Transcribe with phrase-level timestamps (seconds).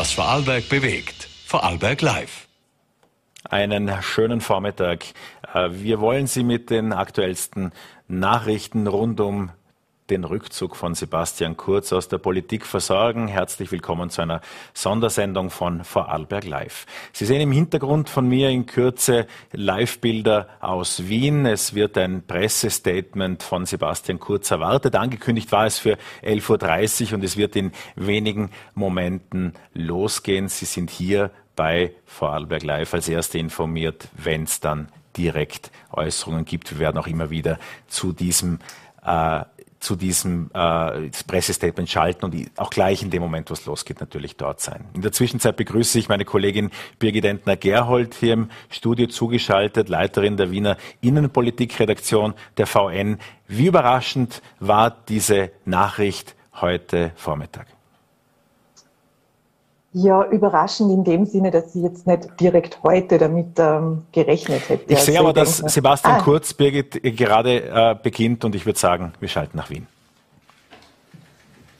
[0.00, 1.28] was Vorarlberg bewegt.
[1.44, 2.48] Vorarlberg Live.
[3.44, 5.04] Einen schönen Vormittag.
[5.52, 7.70] Äh, wir wollen Sie mit den aktuellsten
[8.08, 9.50] Nachrichten rund um
[10.10, 13.28] den Rückzug von Sebastian Kurz aus der Politik versorgen.
[13.28, 14.40] Herzlich willkommen zu einer
[14.74, 16.86] Sondersendung von Vorarlberg Live.
[17.12, 21.46] Sie sehen im Hintergrund von mir in Kürze Live-Bilder aus Wien.
[21.46, 24.96] Es wird ein Pressestatement von Sebastian Kurz erwartet.
[24.96, 30.48] Angekündigt war es für 11.30 Uhr und es wird in wenigen Momenten losgehen.
[30.48, 36.72] Sie sind hier bei Vorarlberg Live als Erste informiert, wenn es dann direkt Äußerungen gibt.
[36.72, 38.58] Wir werden auch immer wieder zu diesem
[39.04, 39.44] äh,
[39.80, 44.36] zu diesem äh, Pressestatement schalten und auch gleich in dem Moment, wo es losgeht, natürlich
[44.36, 44.84] dort sein.
[44.94, 50.50] In der Zwischenzeit begrüße ich meine Kollegin Birgit Entner-Gerhold hier im Studio zugeschaltet, Leiterin der
[50.50, 53.18] Wiener Innenpolitikredaktion der VN.
[53.48, 57.66] Wie überraschend war diese Nachricht heute Vormittag?
[59.92, 64.84] Ja, überraschend in dem Sinne, dass ich jetzt nicht direkt heute damit ähm, gerechnet hätte.
[64.92, 66.22] Ich sehe also aber, dass denke, Sebastian ah.
[66.22, 69.88] Kurz, Birgit, gerade äh, beginnt und ich würde sagen, wir schalten nach Wien.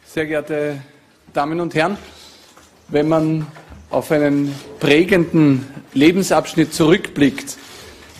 [0.04, 0.80] Sehr geehrte
[1.32, 1.96] Damen und Herren,
[2.88, 3.46] wenn man
[3.90, 7.58] auf einen prägenden Lebensabschnitt zurückblickt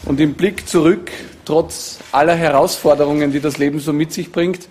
[0.05, 1.11] und im Blick zurück,
[1.44, 4.68] trotz aller Herausforderungen, die das Leben so mit sich bringt,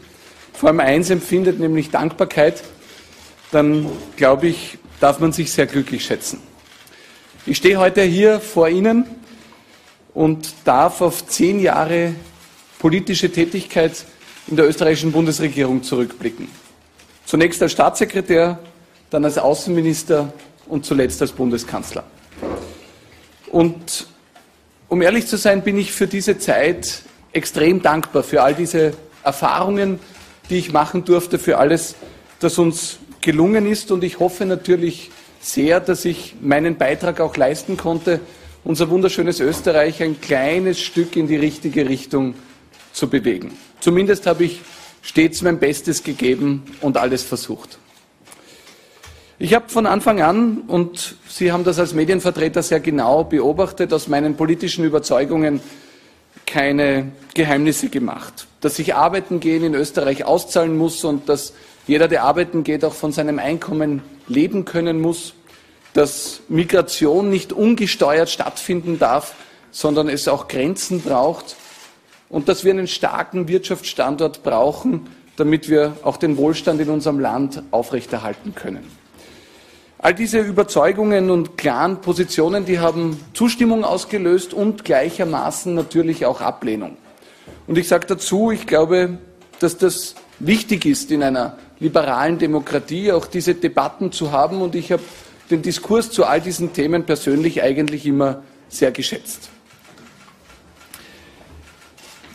[0.54, 2.64] vor allem eins empfindet, nämlich Dankbarkeit,
[3.52, 6.42] dann glaube ich, darf man sich sehr glücklich schätzen.
[7.46, 9.06] Ich stehe heute hier vor Ihnen
[10.14, 12.14] und darf auf zehn Jahre
[12.80, 14.06] politische Tätigkeit
[14.48, 16.48] in der österreichischen Bundesregierung zurückblicken.
[17.26, 18.60] Zunächst als Staatssekretär,
[19.10, 20.34] dann als Außenminister
[20.68, 22.04] und zuletzt als Bundeskanzler.
[23.52, 24.08] Und
[24.88, 30.00] um ehrlich zu sein, bin ich für diese Zeit extrem dankbar für all diese Erfahrungen,
[30.50, 31.96] die ich machen durfte, für alles,
[32.40, 33.92] das uns gelungen ist.
[33.92, 38.20] Und ich hoffe natürlich sehr, dass ich meinen Beitrag auch leisten konnte,
[38.64, 42.36] unser wunderschönes Österreich ein kleines Stück in die richtige Richtung
[42.92, 43.54] zu bewegen.
[43.80, 44.62] Zumindest habe ich
[45.02, 47.80] stets mein Bestes gegeben und alles versucht.
[49.42, 54.10] Ich habe von Anfang an, und Sie haben das als Medienvertreter sehr genau beobachtet, aus
[54.10, 55.62] meinen politischen Überzeugungen
[56.46, 58.48] keine Geheimnisse gemacht.
[58.60, 61.54] Dass sich Arbeiten gehen in Österreich auszahlen muss und dass
[61.90, 65.34] jeder, der arbeiten geht, auch von seinem Einkommen leben können muss,
[65.94, 69.34] dass Migration nicht ungesteuert stattfinden darf,
[69.72, 71.56] sondern es auch Grenzen braucht
[72.30, 77.64] und dass wir einen starken Wirtschaftsstandort brauchen, damit wir auch den Wohlstand in unserem Land
[77.72, 78.86] aufrechterhalten können.
[79.98, 86.98] All diese Überzeugungen und klaren Positionen, die haben Zustimmung ausgelöst und gleichermaßen natürlich auch Ablehnung.
[87.66, 89.18] Und ich sage dazu, ich glaube,
[89.60, 94.62] dass das wichtig ist in einer liberalen Demokratie, auch diese Debatten zu haben.
[94.62, 95.04] Und ich habe
[95.50, 99.50] den Diskurs zu all diesen Themen persönlich eigentlich immer sehr geschätzt.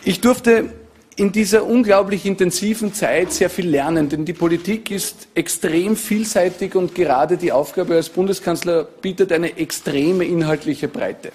[0.03, 0.69] Ich durfte
[1.15, 6.93] in dieser unglaublich intensiven Zeit sehr viel lernen, denn die Politik ist extrem vielseitig und
[6.93, 11.31] gerade die Aufgabe als Bundeskanzler bietet eine extreme inhaltliche Breite.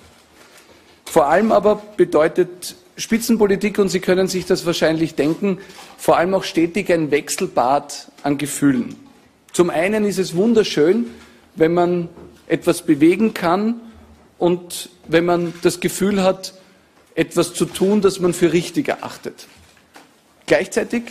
[1.07, 5.59] Vor allem aber bedeutet Spitzenpolitik, und Sie können sich das wahrscheinlich denken,
[5.97, 8.97] vor allem auch stetig ein Wechselbad an Gefühlen.
[9.53, 11.07] Zum einen ist es wunderschön,
[11.57, 12.09] wenn man
[12.47, 13.81] etwas bewegen kann
[14.39, 16.55] und wenn man das Gefühl hat,
[17.15, 19.47] etwas zu tun, das man für richtig erachtet.
[20.47, 21.03] Gleichzeitig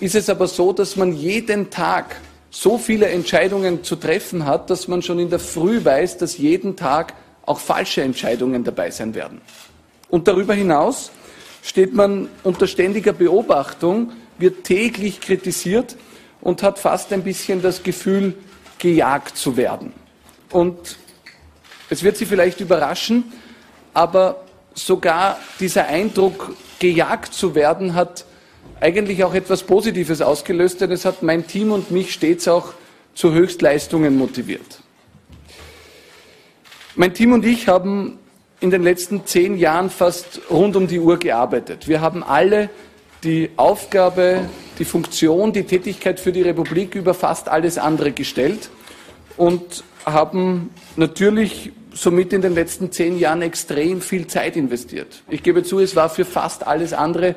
[0.00, 2.16] ist es aber so, dass man jeden Tag
[2.50, 6.76] so viele Entscheidungen zu treffen hat, dass man schon in der Früh weiß, dass jeden
[6.76, 7.14] Tag
[7.46, 9.40] auch falsche Entscheidungen dabei sein werden.
[10.12, 11.10] Und darüber hinaus
[11.62, 15.96] steht man unter ständiger Beobachtung, wird täglich kritisiert
[16.42, 18.34] und hat fast ein bisschen das Gefühl,
[18.78, 19.94] gejagt zu werden.
[20.50, 20.98] Und
[21.88, 23.32] es wird Sie vielleicht überraschen,
[23.94, 28.26] aber sogar dieser Eindruck, gejagt zu werden, hat
[28.80, 32.74] eigentlich auch etwas Positives ausgelöst, denn es hat mein Team und mich stets auch
[33.14, 34.82] zu Höchstleistungen motiviert.
[36.96, 38.18] Mein Team und ich haben
[38.62, 41.88] in den letzten zehn Jahren fast rund um die Uhr gearbeitet.
[41.88, 42.70] Wir haben alle
[43.24, 44.48] die Aufgabe,
[44.78, 48.70] die Funktion, die Tätigkeit für die Republik über fast alles andere gestellt
[49.36, 55.22] und haben natürlich somit in den letzten zehn Jahren extrem viel Zeit investiert.
[55.28, 57.34] Ich gebe zu, es war für fast alles andere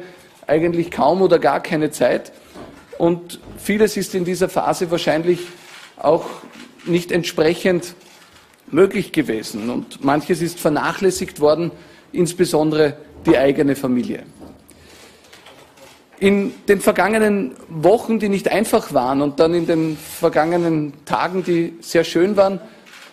[0.47, 2.31] eigentlich kaum oder gar keine Zeit.
[2.99, 5.39] Und vieles ist in dieser Phase wahrscheinlich
[5.97, 6.25] auch
[6.85, 7.95] nicht entsprechend
[8.67, 11.71] möglich gewesen und manches ist vernachlässigt worden,
[12.11, 14.23] insbesondere die eigene Familie.
[16.19, 21.73] In den vergangenen Wochen, die nicht einfach waren, und dann in den vergangenen Tagen, die
[21.81, 22.59] sehr schön waren,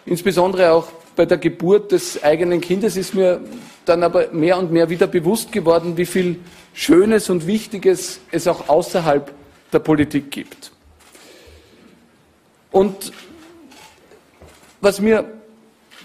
[0.06, 3.40] insbesondere auch bei der Geburt des eigenen Kindes, ist mir
[3.84, 6.38] dann aber mehr und mehr wieder bewusst geworden, wie viel
[6.74, 9.32] Schönes und Wichtiges es auch außerhalb
[9.72, 10.72] der Politik gibt.
[12.70, 13.12] Und
[14.80, 15.24] was mir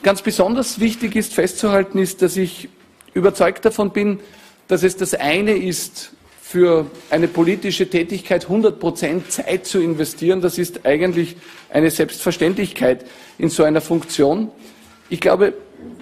[0.04, 2.70] ganz besonders wichtig ist festzuhalten, ist, dass ich
[3.14, 4.20] überzeugt davon bin,
[4.68, 6.12] dass es das eine ist,
[6.48, 10.40] für eine politische Tätigkeit 100 Prozent Zeit zu investieren.
[10.40, 11.36] Das ist eigentlich
[11.70, 13.06] eine Selbstverständlichkeit
[13.38, 14.50] in so einer Funktion.
[15.10, 15.56] Ich glaube,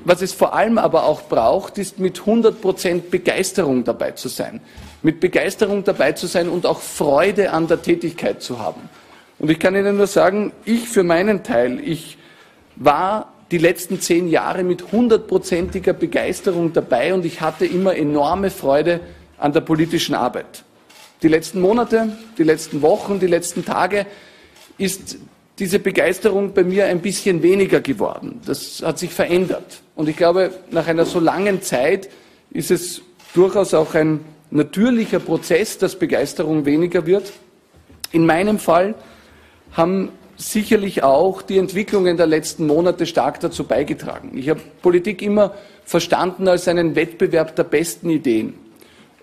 [0.03, 4.61] was es vor allem aber auch braucht, ist mit 100 Prozent Begeisterung dabei zu sein.
[5.01, 8.81] Mit Begeisterung dabei zu sein und auch Freude an der Tätigkeit zu haben.
[9.39, 12.19] Und ich kann Ihnen nur sagen, ich für meinen Teil, ich
[12.75, 19.01] war die letzten zehn Jahre mit hundertprozentiger Begeisterung dabei und ich hatte immer enorme Freude
[19.37, 20.63] an der politischen Arbeit.
[21.21, 24.05] Die letzten Monate, die letzten Wochen, die letzten Tage
[24.77, 25.17] ist
[25.59, 28.41] diese Begeisterung bei mir ein bisschen weniger geworden.
[28.45, 29.81] Das hat sich verändert.
[29.95, 32.09] Und ich glaube, nach einer so langen Zeit
[32.51, 33.01] ist es
[33.33, 34.19] durchaus auch ein
[34.51, 37.31] natürlicher Prozess, dass Begeisterung weniger wird.
[38.11, 38.95] In meinem Fall
[39.71, 44.37] haben sicherlich auch die Entwicklungen der letzten Monate stark dazu beigetragen.
[44.37, 45.53] Ich habe Politik immer
[45.85, 48.53] verstanden als einen Wettbewerb der besten Ideen.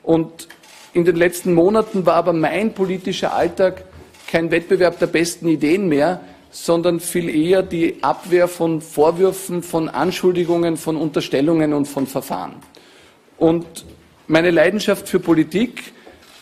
[0.02, 0.48] Und
[0.94, 3.84] in den letzten Monaten war aber mein politischer Alltag
[4.26, 6.20] kein Wettbewerb der besten Ideen mehr,
[6.50, 12.56] sondern viel eher die Abwehr von Vorwürfen, von Anschuldigungen, von Unterstellungen und von Verfahren.
[13.38, 13.66] Und
[14.26, 15.92] meine Leidenschaft für Politik,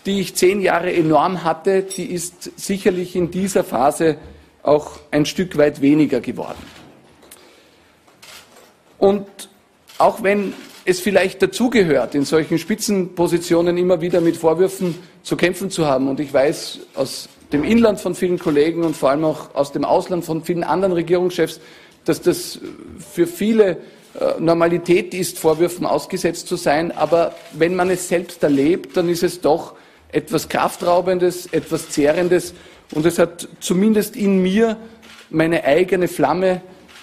[0.06, 4.16] die ich zehn Jahre enorm hatte, die ist sicherlich in dieser Phase
[4.62, 6.62] auch ein Stück weit weniger geworden.
[8.98, 9.26] Und
[9.98, 10.54] auch wenn
[10.84, 16.20] es vielleicht dazugehört, in solchen Spitzenpositionen immer wieder mit Vorwürfen zu kämpfen zu haben, und
[16.20, 20.24] ich weiß aus dem Inland von vielen Kollegen und vor allem auch aus dem Ausland
[20.24, 21.60] von vielen anderen Regierungschefs,
[22.04, 22.60] dass das
[23.12, 23.78] für viele
[24.18, 26.92] äh, Normalität ist, Vorwürfen ausgesetzt zu sein.
[26.92, 29.74] Aber wenn man es selbst erlebt, dann ist es doch
[30.12, 32.54] etwas Kraftraubendes, etwas Zehrendes
[32.92, 34.76] und es hat zumindest in mir
[35.30, 36.60] meine eigene Flamme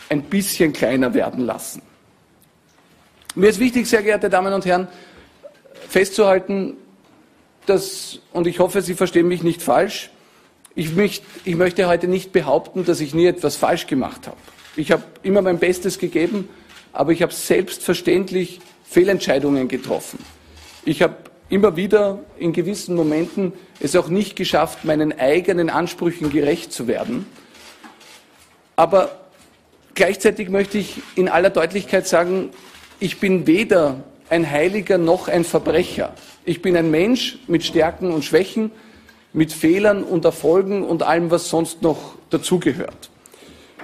[0.10, 1.81] ein bisschen kleiner werden lassen.
[3.36, 4.88] Mir ist wichtig, sehr geehrte Damen und Herren,
[5.88, 6.75] festzuhalten,
[7.66, 10.10] dass, und ich hoffe, Sie verstehen mich nicht falsch,
[10.75, 14.38] ich, mich, ich möchte heute nicht behaupten, dass ich nie etwas falsch gemacht habe.
[14.75, 16.48] Ich habe immer mein Bestes gegeben,
[16.94, 20.19] aber ich habe selbstverständlich Fehlentscheidungen getroffen.
[20.86, 21.16] Ich habe
[21.49, 27.25] immer wieder in gewissen Momenten es auch nicht geschafft, meinen eigenen Ansprüchen gerecht zu werden.
[28.75, 29.17] Aber
[29.95, 32.49] gleichzeitig möchte ich in aller Deutlichkeit sagen,
[32.99, 36.13] ich bin weder ein Heiliger noch ein Verbrecher.
[36.45, 38.71] Ich bin ein Mensch mit Stärken und Schwächen,
[39.33, 43.09] mit Fehlern und Erfolgen und allem, was sonst noch dazugehört.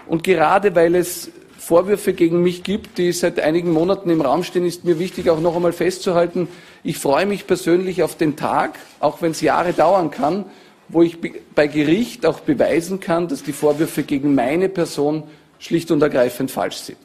[0.08, 1.32] Und gerade weil es
[1.64, 5.40] Vorwürfe gegen mich gibt, die seit einigen Monaten im Raum stehen, ist mir wichtig, auch
[5.40, 6.50] noch einmal festzuhalten,
[6.84, 10.44] ich freue mich persönlich auf den Tag, auch wenn es Jahre dauern kann,
[10.90, 11.18] wo ich
[11.56, 15.24] bei Gericht auch beweisen kann, dass die Vorwürfe gegen meine Person
[15.58, 16.98] schlicht und ergreifend falsch sind.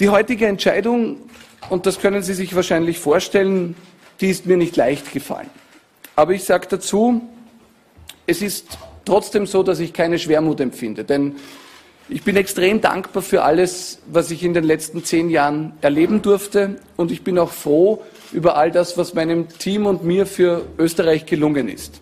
[0.00, 1.18] Die heutige Entscheidung,
[1.70, 3.76] und das können Sie sich wahrscheinlich vorstellen,
[4.20, 5.50] die ist mir nicht leicht gefallen.
[6.16, 7.22] Aber ich sage dazu,
[8.26, 11.04] es ist trotzdem so, dass ich keine Schwermut empfinde.
[11.04, 11.36] Denn
[12.10, 16.76] ich bin extrem dankbar für alles, was ich in den letzten zehn Jahren erleben durfte.
[16.96, 21.26] Und ich bin auch froh über all das, was meinem Team und mir für Österreich
[21.26, 22.00] gelungen ist.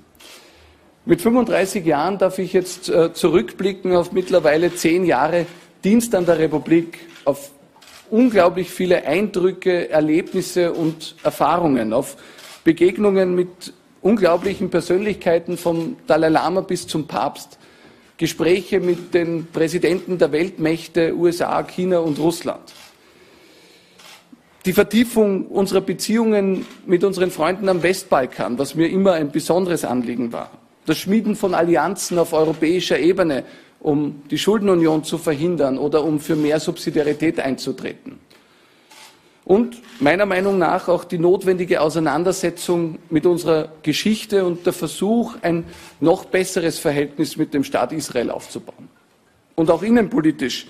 [1.04, 5.46] Mit 35 Jahren darf ich jetzt äh, zurückblicken auf mittlerweile zehn Jahre
[5.84, 7.50] Dienst an der Republik, auf
[8.10, 12.16] unglaublich viele Eindrücke, Erlebnisse und Erfahrungen, auf
[12.64, 13.72] Begegnungen mit
[14.02, 17.58] unglaublichen Persönlichkeiten vom Dalai Lama bis zum Papst,
[18.18, 22.72] Gespräche mit den Präsidenten der Weltmächte USA, China und Russland.
[24.64, 30.32] Die Vertiefung unserer Beziehungen mit unseren Freunden am Westbalkan, was mir immer ein besonderes Anliegen
[30.32, 30.50] war.
[30.86, 33.44] Das Schmieden von Allianzen auf europäischer Ebene,
[33.80, 38.18] um die Schuldenunion zu verhindern oder um für mehr Subsidiarität einzutreten.
[39.46, 45.64] Und meiner Meinung nach auch die notwendige Auseinandersetzung mit unserer Geschichte und der Versuch, ein
[46.00, 48.88] noch besseres Verhältnis mit dem Staat Israel aufzubauen.
[49.54, 50.66] Und auch innenpolitisch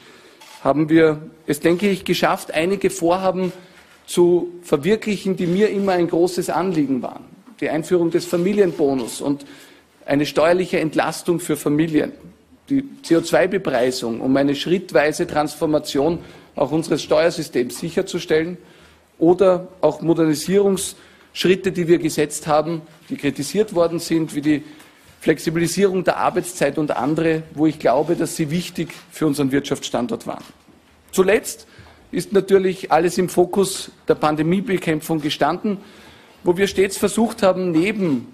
[0.62, 3.50] haben wir es, denke ich, geschafft, einige Vorhaben
[4.04, 7.25] zu verwirklichen, die mir immer ein großes Anliegen waren.
[7.62, 9.47] Die Einführung des Familienbonus und
[10.04, 12.12] eine steuerliche Entlastung für Familien,
[12.68, 16.18] die CO2-Bepreisung, um eine schrittweise Transformation
[16.56, 18.56] auch unseres Steuersystems sicherzustellen
[19.18, 20.96] oder auch Modernisierungs-
[21.36, 24.64] Schritte, die wir gesetzt haben, die kritisiert worden sind, wie die
[25.20, 30.44] Flexibilisierung der Arbeitszeit und andere, wo ich glaube, dass sie wichtig für unseren Wirtschaftsstandort waren.
[31.12, 31.66] Zuletzt
[32.10, 35.76] ist natürlich alles im Fokus der Pandemiebekämpfung gestanden,
[36.42, 38.28] wo wir stets versucht haben, neben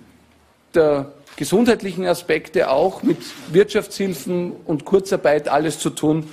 [0.72, 6.28] der gesundheitlichen Aspekte auch mit Wirtschaftshilfen und Kurzarbeit alles zu tun,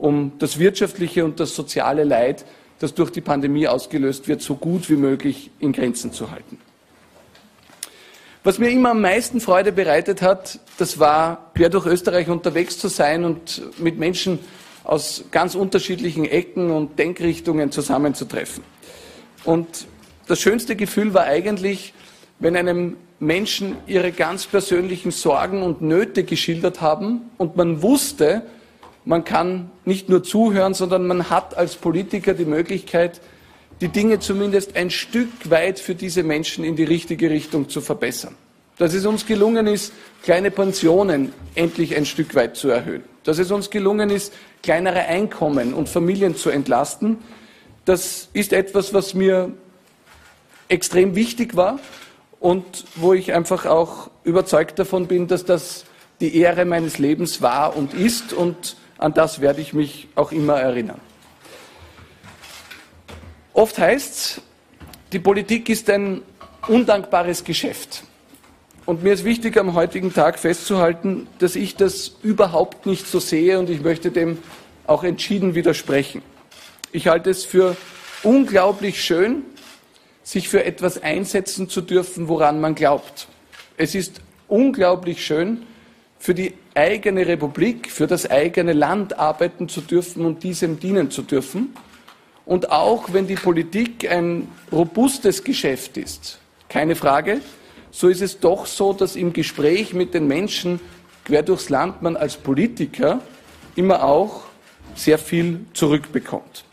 [0.00, 2.44] um das wirtschaftliche und das soziale Leid,
[2.78, 6.58] das durch die Pandemie ausgelöst wird, so gut wie möglich in Grenzen zu halten.
[8.42, 12.88] Was mir immer am meisten Freude bereitet hat, das war, quer durch Österreich unterwegs zu
[12.88, 14.38] sein und mit Menschen
[14.82, 18.64] aus ganz unterschiedlichen Ecken und Denkrichtungen zusammenzutreffen.
[19.44, 19.86] Und
[20.26, 21.92] das schönste Gefühl war eigentlich,
[22.38, 28.42] wenn einem Menschen ihre ganz persönlichen Sorgen und Nöte geschildert haben und man wusste,
[29.04, 33.20] man kann nicht nur zuhören, sondern man hat als Politiker die Möglichkeit,
[33.80, 38.34] die Dinge zumindest ein Stück weit für diese Menschen in die richtige Richtung zu verbessern.
[38.76, 39.92] Dass es uns gelungen ist,
[40.22, 43.04] kleine Pensionen endlich ein Stück weit zu erhöhen.
[43.24, 47.18] Dass es uns gelungen ist, kleinere Einkommen und Familien zu entlasten.
[47.84, 49.52] Das ist etwas, was mir
[50.68, 51.80] extrem wichtig war
[52.38, 55.84] und wo ich einfach auch überzeugt davon bin, dass das
[56.20, 60.60] die Ehre meines Lebens war und ist und an das werde ich mich auch immer
[60.60, 61.00] erinnern.
[63.54, 64.42] Oft heißt es,
[65.12, 66.22] die Politik ist ein
[66.68, 68.04] undankbares Geschäft.
[68.84, 73.58] Und mir ist wichtig, am heutigen Tag festzuhalten, dass ich das überhaupt nicht so sehe
[73.58, 74.38] und ich möchte dem
[74.86, 76.22] auch entschieden widersprechen.
[76.92, 77.76] Ich halte es für
[78.22, 79.44] unglaublich schön,
[80.22, 83.28] sich für etwas einsetzen zu dürfen, woran man glaubt.
[83.76, 85.66] Es ist unglaublich schön,
[86.20, 91.22] für die eigene Republik, für das eigene Land arbeiten zu dürfen und diesem dienen zu
[91.22, 91.74] dürfen.
[92.44, 97.40] Und auch wenn die Politik ein robustes Geschäft ist, keine Frage,
[97.90, 100.78] so ist es doch so, dass im Gespräch mit den Menschen
[101.24, 103.20] quer durchs Land man als Politiker
[103.74, 104.42] immer auch
[104.94, 106.64] sehr viel zurückbekommt.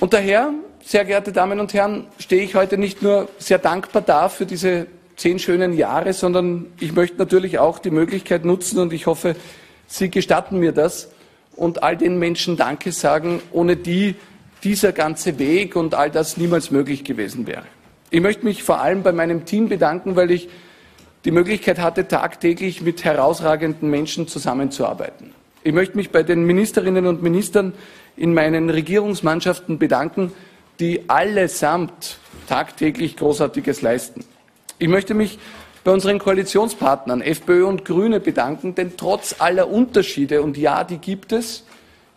[0.00, 0.52] Und daher,
[0.84, 4.86] sehr geehrte Damen und Herren, stehe ich heute nicht nur sehr dankbar da für diese
[5.16, 9.36] zehn schönen Jahre, sondern ich möchte natürlich auch die Möglichkeit nutzen und ich hoffe,
[9.88, 11.10] Sie gestatten mir das
[11.54, 14.16] und all den Menschen Danke sagen, ohne die
[14.64, 17.62] dieser ganze Weg und all das niemals möglich gewesen wäre.
[18.10, 20.48] Ich möchte mich vor allem bei meinem Team bedanken, weil ich
[21.24, 25.32] die Möglichkeit hatte, tagtäglich mit herausragenden Menschen zusammenzuarbeiten.
[25.64, 27.72] Ich möchte mich bei den Ministerinnen und Ministern
[28.16, 30.32] in meinen Regierungsmannschaften bedanken,
[30.78, 32.18] die allesamt
[32.48, 34.24] tagtäglich Großartiges leisten.
[34.78, 35.38] Ich möchte mich
[35.84, 41.32] bei unseren Koalitionspartnern FPÖ und Grüne bedanken, denn trotz aller Unterschiede, und ja, die gibt
[41.32, 41.64] es,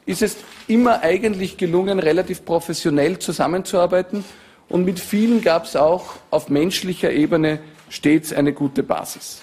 [0.05, 0.35] ist es
[0.67, 4.25] immer eigentlich gelungen, relativ professionell zusammenzuarbeiten.
[4.67, 9.41] Und mit vielen gab es auch auf menschlicher Ebene stets eine gute Basis.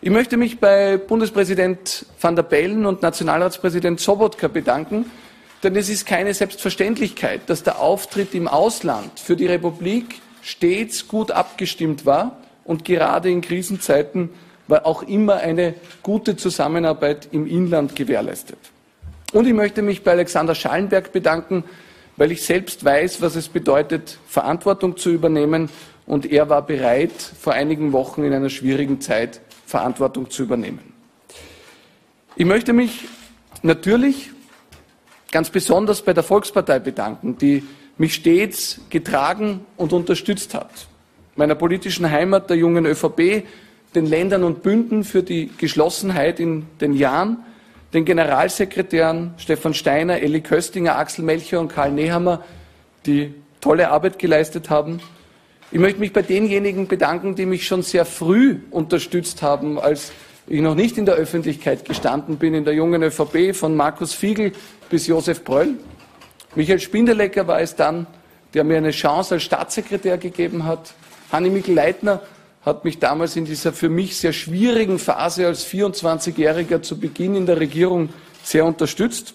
[0.00, 5.10] Ich möchte mich bei Bundespräsident van der Bellen und Nationalratspräsident Sobotka bedanken,
[5.62, 11.32] denn es ist keine Selbstverständlichkeit, dass der Auftritt im Ausland für die Republik stets gut
[11.32, 14.30] abgestimmt war und gerade in Krisenzeiten
[14.68, 15.74] war auch immer eine
[16.04, 18.58] gute Zusammenarbeit im Inland gewährleistet.
[19.32, 21.64] Und ich möchte mich bei Alexander Schallenberg bedanken,
[22.16, 25.68] weil ich selbst weiß, was es bedeutet, Verantwortung zu übernehmen.
[26.06, 30.92] Und er war bereit, vor einigen Wochen in einer schwierigen Zeit Verantwortung zu übernehmen.
[32.36, 33.08] Ich möchte mich
[33.62, 34.30] natürlich
[35.32, 37.64] ganz besonders bei der Volkspartei bedanken, die
[37.98, 40.70] mich stets getragen und unterstützt hat.
[41.34, 43.44] Meiner politischen Heimat, der jungen ÖVP,
[43.94, 47.38] den Ländern und Bünden für die Geschlossenheit in den Jahren,
[47.94, 52.44] den Generalsekretären Stefan Steiner, Elli Köstinger, Axel Melcher und Karl Nehammer,
[53.06, 55.00] die tolle Arbeit geleistet haben.
[55.72, 60.12] Ich möchte mich bei denjenigen bedanken, die mich schon sehr früh unterstützt haben, als
[60.46, 64.52] ich noch nicht in der Öffentlichkeit gestanden bin, in der jungen ÖVP, von Markus Fiegel
[64.90, 65.74] bis Josef Bröll.
[66.56, 68.06] Michael Spindelecker war es dann,
[68.54, 70.94] der mir eine Chance als Staatssekretär gegeben hat.
[71.30, 72.22] Hanni Mikl-Leitner
[72.64, 77.44] hat mich damals in dieser für mich sehr schwierigen Phase als 24-Jähriger zu Beginn in
[77.44, 78.08] der Regierung
[78.42, 79.34] sehr unterstützt.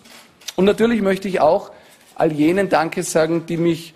[0.56, 1.70] Und natürlich möchte ich auch
[2.16, 3.94] all jenen Danke sagen, die mich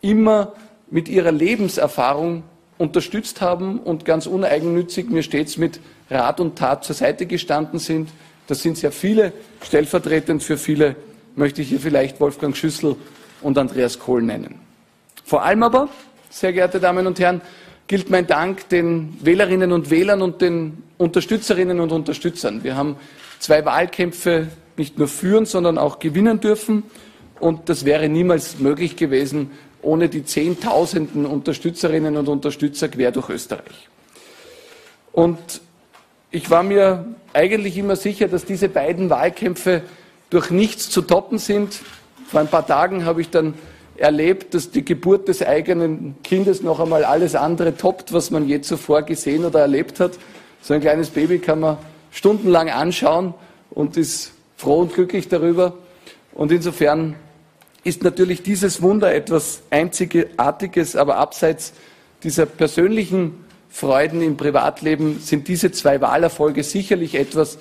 [0.00, 0.52] immer
[0.90, 2.44] mit ihrer Lebenserfahrung
[2.78, 8.10] unterstützt haben und ganz uneigennützig mir stets mit Rat und Tat zur Seite gestanden sind.
[8.46, 10.94] Das sind sehr viele, stellvertretend für viele
[11.36, 12.96] möchte ich hier vielleicht Wolfgang Schüssel
[13.42, 14.60] und Andreas Kohl nennen.
[15.24, 15.88] Vor allem aber,
[16.28, 17.40] sehr geehrte Damen und Herren,
[17.86, 22.62] gilt mein Dank den Wählerinnen und Wählern und den Unterstützerinnen und Unterstützern.
[22.62, 22.96] Wir haben
[23.38, 26.84] zwei Wahlkämpfe nicht nur führen, sondern auch gewinnen dürfen.
[27.40, 29.50] Und das wäre niemals möglich gewesen
[29.82, 33.88] ohne die Zehntausenden Unterstützerinnen und Unterstützer quer durch Österreich.
[35.12, 35.38] Und
[36.30, 39.82] ich war mir eigentlich immer sicher, dass diese beiden Wahlkämpfe
[40.30, 41.80] durch nichts zu toppen sind.
[42.26, 43.54] Vor ein paar Tagen habe ich dann
[43.96, 48.60] erlebt, dass die Geburt des eigenen Kindes noch einmal alles andere toppt, was man je
[48.62, 50.12] zuvor gesehen oder erlebt hat.
[50.62, 51.76] So ein kleines Baby kann man
[52.10, 53.34] stundenlang anschauen
[53.70, 55.74] und ist froh und glücklich darüber.
[56.32, 57.16] Und insofern
[57.84, 61.72] ist natürlich dieses Wunder etwas Einzigartiges, aber abseits
[62.22, 67.58] dieser persönlichen Freuden im Privatleben sind diese zwei Wahlerfolge sicherlich etwas,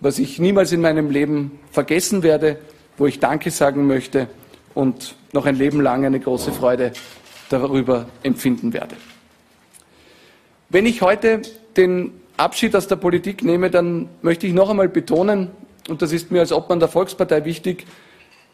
[0.00, 2.58] was ich niemals in meinem Leben vergessen werde,
[2.98, 4.28] wo ich Danke sagen möchte
[4.74, 6.92] und noch ein Leben lang eine große Freude
[7.48, 8.96] darüber empfinden werde.
[10.68, 11.42] Wenn ich heute
[11.76, 15.50] den Abschied aus der Politik nehme, dann möchte ich noch einmal betonen,
[15.88, 17.86] und das ist mir als Obmann der Volkspartei wichtig,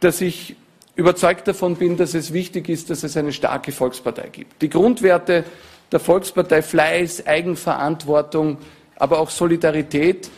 [0.00, 0.56] dass ich
[0.94, 4.60] überzeugt davon bin, dass es wichtig ist, dass es eine starke Volkspartei gibt.
[4.60, 5.44] Die Grundwerte
[5.90, 8.58] der Volkspartei Fleiß, Eigenverantwortung,
[8.96, 10.30] aber auch Solidarität,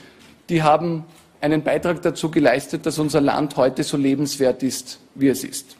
[0.48, 1.04] die haben
[1.40, 5.76] einen Beitrag dazu geleistet, dass unser Land heute so lebenswert ist, wie es ist.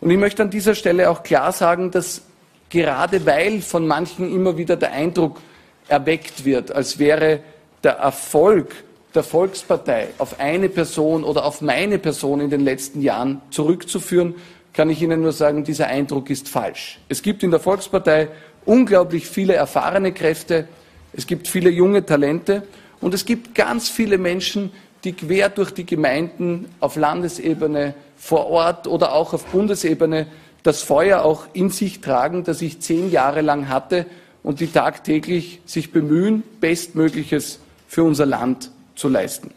[0.00, 2.22] Und ich möchte an dieser Stelle auch klar sagen, dass
[2.70, 5.40] gerade weil von manchen immer wieder der Eindruck
[5.88, 7.40] erweckt wird, als wäre
[7.82, 8.74] der Erfolg
[9.14, 14.34] der Volkspartei auf eine Person oder auf meine Person in den letzten Jahren zurückzuführen,
[14.74, 17.00] kann ich Ihnen nur sagen, dieser Eindruck ist falsch.
[17.08, 18.28] Es gibt in der Volkspartei
[18.64, 20.68] unglaublich viele erfahrene Kräfte,
[21.14, 22.62] es gibt viele junge Talente
[23.00, 24.72] und es gibt ganz viele Menschen,
[25.04, 30.26] die quer durch die Gemeinden auf Landesebene, vor Ort oder auch auf Bundesebene
[30.64, 34.06] das Feuer auch in sich tragen, das ich zehn Jahre lang hatte
[34.42, 39.52] und die tagtäglich sich bemühen, Bestmögliches für unser Land zu leisten.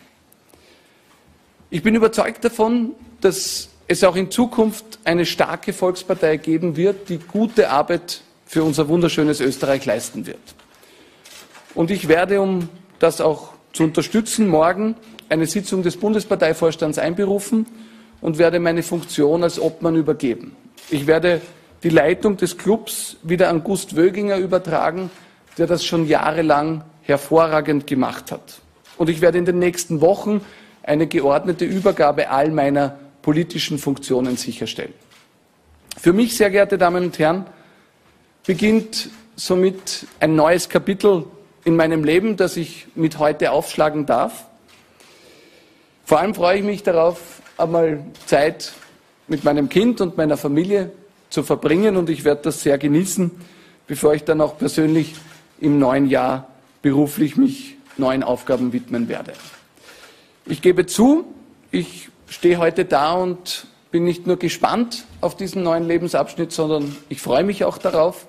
[1.69, 7.17] Ich bin überzeugt davon, dass es auch in Zukunft eine starke Volkspartei geben wird, die
[7.17, 10.39] gute Arbeit für unser wunderschönes Österreich leisten wird.
[11.73, 12.69] Und ich werde, um
[13.01, 14.95] das auch zu unterstützen, morgen
[15.29, 17.65] eine Sitzung des Bundesparteivorstands einberufen
[18.21, 20.55] und werde meine Funktion als Obmann übergeben.
[20.89, 21.41] Ich werde
[21.83, 25.09] die Leitung des Clubs wieder an Gust Wöginger übertragen,
[25.57, 28.61] der das schon jahrelang hervorragend gemacht hat.
[28.97, 30.41] Und ich werde in den nächsten Wochen
[30.83, 34.93] eine geordnete Übergabe all meiner politischen Funktionen sicherstellen.
[35.97, 37.45] Für mich, sehr geehrte Damen und Herren,
[38.45, 41.25] beginnt somit ein neues Kapitel
[41.63, 44.45] in meinem Leben, das ich mit heute aufschlagen darf.
[46.05, 48.73] Vor allem freue ich mich darauf, einmal Zeit
[49.27, 50.91] mit meinem Kind und meiner Familie
[51.29, 53.31] zu verbringen und ich werde das sehr genießen,
[53.87, 55.15] bevor ich dann auch persönlich
[55.59, 56.47] im neuen Jahr
[56.81, 59.33] beruflich mich neuen Aufgaben widmen werde.
[60.45, 61.25] Ich gebe zu,
[61.69, 67.21] ich stehe heute da und bin nicht nur gespannt auf diesen neuen Lebensabschnitt, sondern ich
[67.21, 68.25] freue mich auch darauf.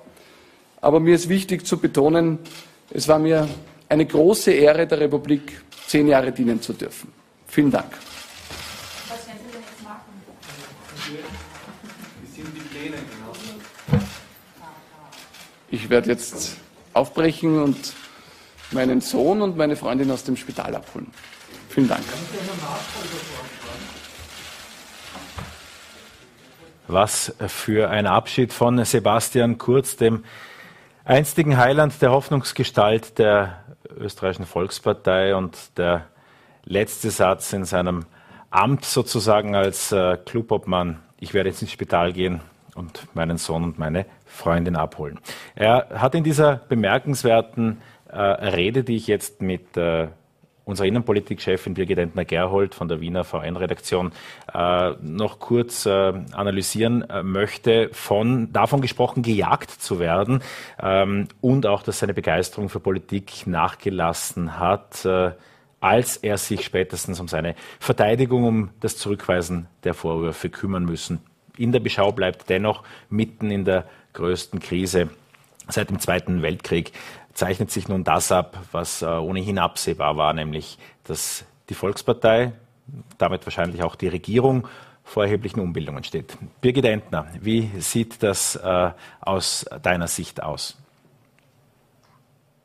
[0.81, 2.39] Aber mir ist wichtig zu betonen,
[2.91, 3.49] es war mir
[3.89, 7.13] eine große Ehre, der Republik zehn Jahre dienen zu dürfen.
[7.47, 7.93] Vielen Dank.
[9.09, 10.13] Was werden Sie denn jetzt machen?
[12.23, 13.33] Wie sind die Pläne genau?
[15.71, 16.57] Ich werde jetzt
[16.93, 17.95] aufbrechen und
[18.73, 21.11] meinen Sohn und meine Freundin aus dem Spital abholen.
[21.69, 22.05] Vielen Dank.
[26.89, 30.25] Was für ein Abschied von Sebastian Kurz, dem
[31.05, 33.61] einstigen Heiland der Hoffnungsgestalt der
[33.97, 36.07] österreichischen Volkspartei und der
[36.65, 38.05] letzte Satz in seinem
[38.51, 41.01] Amt sozusagen als äh, Clubobmann.
[41.19, 42.41] Ich werde jetzt ins Spital gehen
[42.75, 45.19] und meinen Sohn und meine Freundin abholen.
[45.55, 50.09] Er hat in dieser bemerkenswerten äh, Rede, die ich jetzt mit äh,
[50.65, 54.13] unserer Innenpolitikchefin Birgit Entner-Gerhold von der Wiener VN-Redaktion
[54.53, 55.91] äh, noch kurz äh,
[56.33, 60.43] analysieren äh, möchte, von, davon gesprochen, gejagt zu werden
[60.81, 65.33] ähm, und auch, dass seine Begeisterung für Politik nachgelassen hat, äh,
[65.81, 71.21] als er sich spätestens um seine Verteidigung, um das Zurückweisen der Vorwürfe kümmern müssen.
[71.59, 75.11] In der Beschau bleibt dennoch mitten in der größten Krise
[75.69, 76.93] seit dem Zweiten Weltkrieg
[77.35, 82.53] zeichnet sich nun das ab, was äh, ohnehin absehbar war, nämlich dass die Volkspartei,
[83.19, 84.69] damit wahrscheinlich auch die Regierung,
[85.05, 86.37] vor erheblichen Umbildungen steht.
[86.61, 88.91] Birgit Entner, wie sieht das äh,
[89.21, 90.82] aus deiner Sicht aus?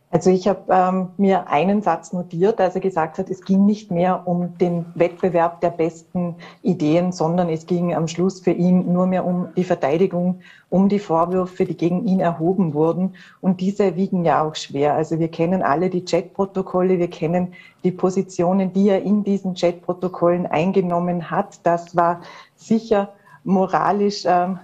[0.09, 3.91] Also ich habe ähm, mir einen Satz notiert, als er gesagt hat, es ging nicht
[3.91, 9.05] mehr um den Wettbewerb der besten Ideen, sondern es ging am Schluss für ihn nur
[9.05, 10.39] mehr um die Verteidigung,
[10.69, 13.15] um die Vorwürfe, die gegen ihn erhoben wurden.
[13.41, 14.93] Und diese wiegen ja auch schwer.
[14.93, 20.45] Also wir kennen alle die Chatprotokolle, wir kennen die Positionen, die er in diesen Chatprotokollen
[20.45, 21.59] eingenommen hat.
[21.63, 22.21] Das war
[22.55, 23.09] sicher
[23.43, 24.59] moralisch ähm,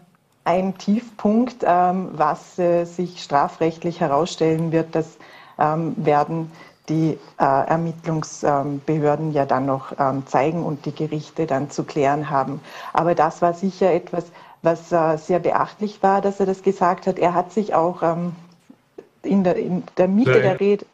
[0.45, 4.95] ein Tiefpunkt, ähm, was äh, sich strafrechtlich herausstellen wird.
[4.95, 5.17] Das
[5.58, 6.51] ähm, werden
[6.89, 12.60] die äh, Ermittlungsbehörden ja dann noch ähm, zeigen und die Gerichte dann zu klären haben.
[12.91, 14.25] Aber das war sicher etwas,
[14.62, 17.19] was äh, sehr beachtlich war, dass er das gesagt hat.
[17.19, 18.36] Er hat sich auch ähm,
[19.21, 20.86] in, der, in der Mitte der Rede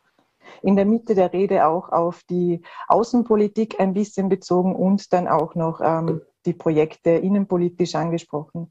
[0.62, 5.56] in der Mitte der Rede auch auf die Außenpolitik ein bisschen bezogen und dann auch
[5.56, 8.70] noch ähm, die Projekte innenpolitisch angesprochen.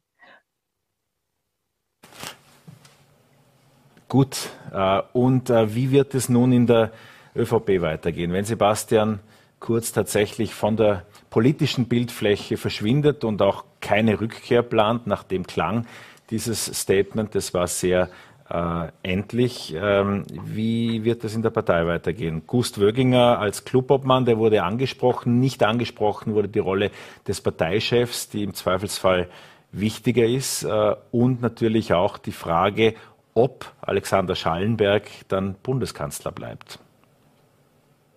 [4.09, 6.93] Gut, äh, und äh, wie wird es nun in der
[7.37, 8.33] ÖVP weitergehen?
[8.33, 9.21] Wenn Sebastian
[9.61, 15.85] Kurz tatsächlich von der politischen Bildfläche verschwindet und auch keine Rückkehr plant, nach dem Klang
[16.31, 18.09] dieses Statement, das war sehr
[18.51, 19.75] äh, endlich.
[19.77, 22.43] Ähm, wie wird das in der Partei weitergehen?
[22.47, 26.93] Gust Wöginger als Clubobmann, der wurde angesprochen, nicht angesprochen wurde die Rolle
[27.27, 29.29] des Parteichefs, die im Zweifelsfall
[29.73, 32.95] wichtiger ist äh, und natürlich auch die Frage,
[33.39, 36.81] ob Alexander Schallenberg dann Bundeskanzler bleibt.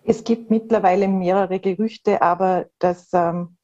[0.04, 3.56] Es gibt mittlerweile mehrere Gerüchte, aber das, ähm,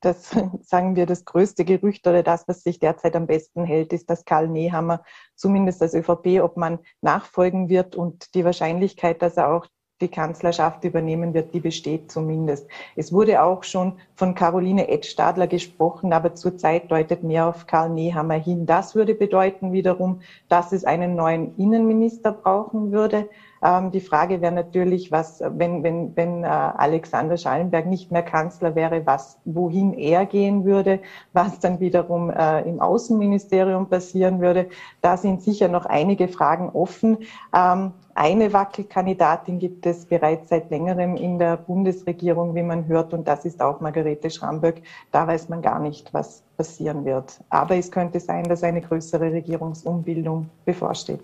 [0.00, 0.30] das,
[0.62, 4.24] sagen wir, das größte Gerücht oder das, was sich derzeit am besten hält, ist, dass
[4.24, 5.02] Karl Nehammer
[5.34, 9.66] zumindest als ÖVP, ob man nachfolgen wird und die Wahrscheinlichkeit, dass er auch
[10.00, 12.68] die Kanzlerschaft übernehmen wird, die besteht zumindest.
[12.94, 18.34] Es wurde auch schon von Caroline Edstadler gesprochen, aber zurzeit deutet mehr auf Karl Nehammer
[18.34, 18.66] hin.
[18.66, 23.28] Das würde bedeuten wiederum, dass es einen neuen Innenminister brauchen würde.
[23.62, 28.74] Ähm, die Frage wäre natürlich, was, wenn, wenn, wenn äh, Alexander Schallenberg nicht mehr Kanzler
[28.74, 31.00] wäre, was, wohin er gehen würde,
[31.32, 34.68] was dann wiederum äh, im Außenministerium passieren würde.
[35.00, 37.18] Da sind sicher noch einige Fragen offen.
[37.54, 43.28] Ähm, eine Wackelkandidatin gibt es bereits seit längerem in der Bundesregierung, wie man hört, und
[43.28, 44.82] das ist auch Margarete Schramböck.
[45.12, 47.38] Da weiß man gar nicht, was passieren wird.
[47.48, 51.22] Aber es könnte sein, dass eine größere Regierungsumbildung bevorsteht.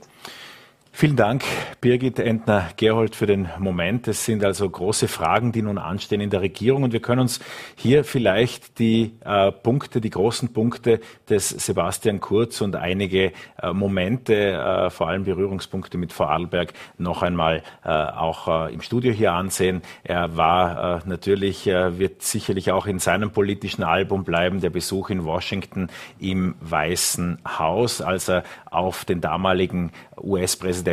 [0.96, 1.42] Vielen Dank,
[1.80, 4.06] Birgit Entner-Gerhold, für den Moment.
[4.06, 6.84] Es sind also große Fragen, die nun anstehen in der Regierung.
[6.84, 7.40] Und wir können uns
[7.74, 14.52] hier vielleicht die äh, Punkte, die großen Punkte des Sebastian Kurz und einige äh, Momente,
[14.52, 19.82] äh, vor allem Berührungspunkte mit Vorarlberg, noch einmal äh, auch äh, im Studio hier ansehen.
[20.04, 25.24] Er war äh, natürlich, wird sicherlich auch in seinem politischen Album bleiben, der Besuch in
[25.24, 25.88] Washington
[26.20, 30.83] im Weißen Haus, als er auf den damaligen US-Präsidenten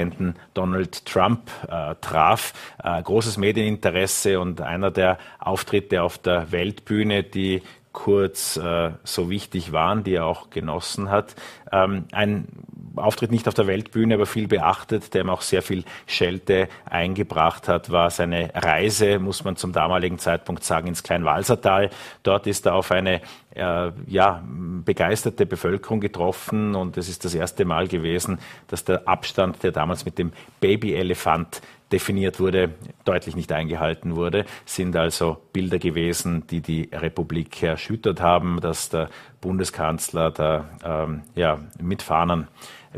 [0.54, 2.54] Donald Trump äh, traf.
[2.84, 7.62] Äh, großes Medieninteresse und einer der Auftritte auf der Weltbühne, die
[7.94, 11.36] kurz äh, so wichtig waren, die er auch genossen hat.
[11.72, 12.48] Ähm, ein
[12.96, 17.68] Auftritt nicht auf der Weltbühne, aber viel beachtet, der ihm auch sehr viel Schelte eingebracht
[17.68, 21.90] hat, war seine Reise, muss man zum damaligen Zeitpunkt sagen, ins Kleinwalsertal.
[22.24, 23.22] Dort ist er auf eine
[23.56, 29.64] äh, ja, begeisterte Bevölkerung getroffen und es ist das erste Mal gewesen, dass der Abstand,
[29.64, 32.70] der damals mit dem Babyelefant definiert wurde,
[33.04, 39.10] deutlich nicht eingehalten wurde, sind also Bilder gewesen, die die Republik erschüttert haben, dass der
[39.42, 42.48] Bundeskanzler da ähm, ja, mit Fahnen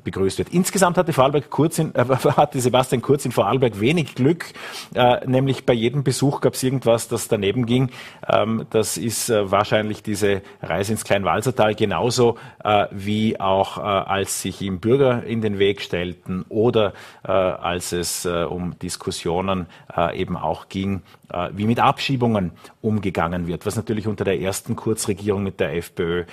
[0.01, 0.49] begrüßt wird.
[0.49, 2.05] Insgesamt hatte Vorarlberg Kurz in, äh,
[2.37, 4.45] hatte Sebastian Kurz in Vorarlberg wenig Glück,
[4.95, 7.89] äh, nämlich bei jedem Besuch gab es irgendwas, das daneben ging.
[8.27, 14.41] Ähm, das ist äh, wahrscheinlich diese Reise ins Kleinwalsertal genauso äh, wie auch äh, als
[14.41, 19.67] sich ihm Bürger in den Weg stellten oder äh, als es um Diskussionen
[20.13, 21.01] eben auch ging,
[21.51, 22.51] wie mit Abschiebungen
[22.81, 26.23] umgegangen wird, was natürlich unter der ersten Kurzregierung mit der FPÖ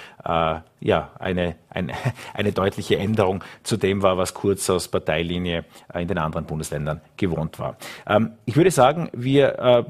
[0.80, 1.92] ja eine, eine,
[2.34, 7.00] eine deutliche Änderung zu dem war, was Kurz aus Parteilinie äh, in den anderen Bundesländern
[7.16, 7.76] gewohnt war.
[8.06, 9.84] Ähm, ich würde sagen, wir äh,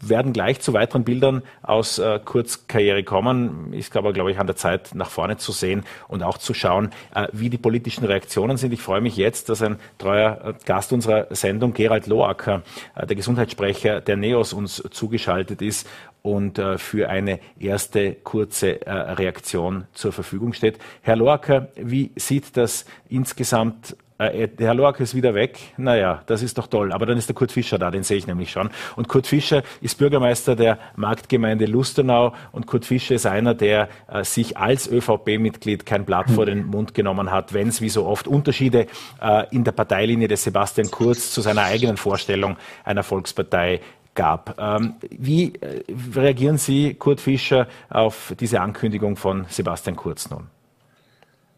[0.00, 3.72] werden gleich zu weiteren Bildern aus äh, Kurz Karriere kommen.
[3.72, 6.90] Ist aber, glaube ich, an der Zeit, nach vorne zu sehen und auch zu schauen,
[7.32, 8.72] wie die politischen Reaktionen sind.
[8.72, 12.62] Ich freue mich jetzt, dass ein treuer Gast unserer Sendung, Gerald Loacker,
[12.96, 15.88] der Gesundheitssprecher der NEOS, uns zugeschaltet ist
[16.22, 20.78] und äh, für eine erste kurze äh, Reaktion zur Verfügung steht.
[21.02, 25.58] Herr Loacker, wie sieht das insgesamt äh, Herr Loacker ist wieder weg.
[25.76, 26.92] Naja, das ist doch toll.
[26.92, 28.70] Aber dann ist der Kurt Fischer da, den sehe ich nämlich schon.
[28.96, 32.34] Und Kurt Fischer ist Bürgermeister der Marktgemeinde Lustenau.
[32.52, 36.94] Und Kurt Fischer ist einer, der äh, sich als ÖVP-Mitglied kein Blatt vor den Mund
[36.94, 38.86] genommen hat, wenn es wie so oft Unterschiede
[39.20, 43.80] äh, in der Parteilinie des Sebastian Kurz zu seiner eigenen Vorstellung einer Volkspartei
[44.14, 44.56] gab.
[44.58, 45.82] Ähm, wie äh,
[46.14, 50.48] reagieren Sie, Kurt Fischer, auf diese Ankündigung von Sebastian Kurz nun?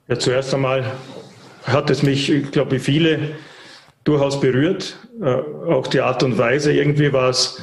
[0.09, 0.85] Ja, zuerst einmal
[1.65, 3.31] hat es mich, ich glaube, wie viele
[4.05, 4.99] durchaus berührt.
[5.21, 5.35] Äh,
[5.71, 7.61] auch die Art und Weise, irgendwie war es,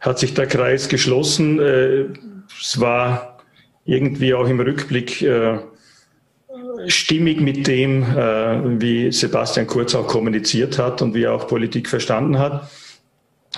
[0.00, 1.60] hat sich der Kreis geschlossen.
[1.60, 2.06] Äh,
[2.60, 3.38] es war
[3.84, 5.24] irgendwie auch im Rückblick
[6.88, 8.04] stimmig mit dem,
[8.80, 12.68] wie Sebastian Kurz auch kommuniziert hat und wie er auch Politik verstanden hat.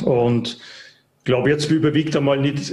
[0.03, 0.59] Und
[1.19, 2.73] ich glaube, jetzt überwiegt einmal nicht,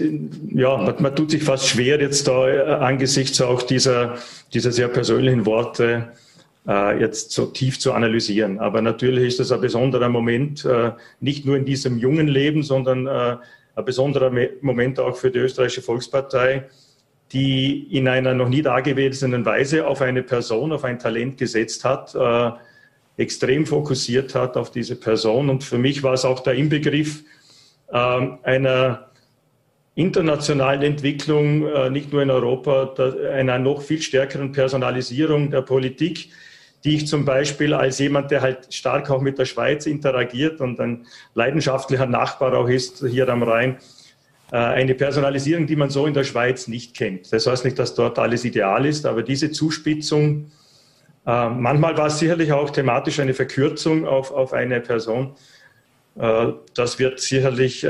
[0.53, 4.15] ja, man, tut sich fast schwer jetzt da äh, angesichts auch dieser,
[4.53, 6.13] dieser sehr persönlichen Worte
[6.67, 8.59] äh, jetzt so tief zu analysieren.
[8.59, 13.07] Aber natürlich ist das ein besonderer Moment, äh, nicht nur in diesem jungen Leben, sondern
[13.07, 13.37] äh,
[13.75, 16.63] ein besonderer Moment auch für die österreichische Volkspartei,
[17.33, 22.15] die in einer noch nie dagewesenen Weise auf eine Person, auf ein Talent gesetzt hat,
[22.15, 22.51] äh,
[23.17, 25.49] extrem fokussiert hat auf diese Person.
[25.49, 27.23] Und für mich war es auch der Inbegriff
[27.91, 27.97] äh,
[28.43, 29.11] einer
[29.95, 32.93] internationalen Entwicklung, äh, nicht nur in Europa,
[33.31, 36.29] einer noch viel stärkeren Personalisierung der Politik,
[36.83, 40.79] die ich zum Beispiel als jemand, der halt stark auch mit der Schweiz interagiert und
[40.79, 43.77] ein leidenschaftlicher Nachbar auch ist hier am Rhein,
[44.51, 47.31] äh, eine Personalisierung, die man so in der Schweiz nicht kennt.
[47.31, 50.51] Das heißt nicht, dass dort alles ideal ist, aber diese Zuspitzung,
[51.25, 55.35] äh, manchmal war es sicherlich auch thematisch eine Verkürzung auf, auf eine Person.
[56.17, 57.81] Äh, das wird sicherlich,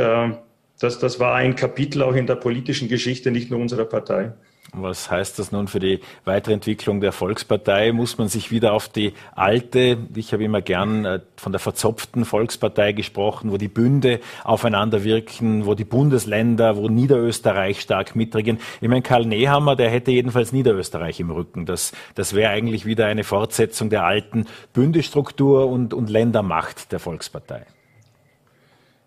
[0.79, 4.33] das, das war ein Kapitel auch in der politischen Geschichte, nicht nur unserer Partei.
[4.73, 7.91] Was heißt das nun für die weitere Entwicklung der Volkspartei?
[7.91, 12.25] Muss man sich wieder auf die alte, ich habe immer gern äh, von der verzopften
[12.25, 18.59] Volkspartei gesprochen, wo die Bünde aufeinander wirken, wo die Bundesländer, wo Niederösterreich stark mitregieren.
[18.81, 21.65] Ich meine, Karl Nehammer, der hätte jedenfalls Niederösterreich im Rücken.
[21.65, 27.65] Das, das wäre eigentlich wieder eine Fortsetzung der alten Bündestruktur und, und Ländermacht der Volkspartei.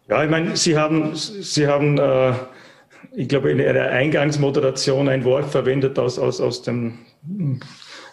[0.08, 2.32] Ja, ich meine, Sie haben, Sie haben äh
[3.12, 6.98] ich glaube, in Ihrer Eingangsmoderation ein Wort verwendet aus, aus, aus dem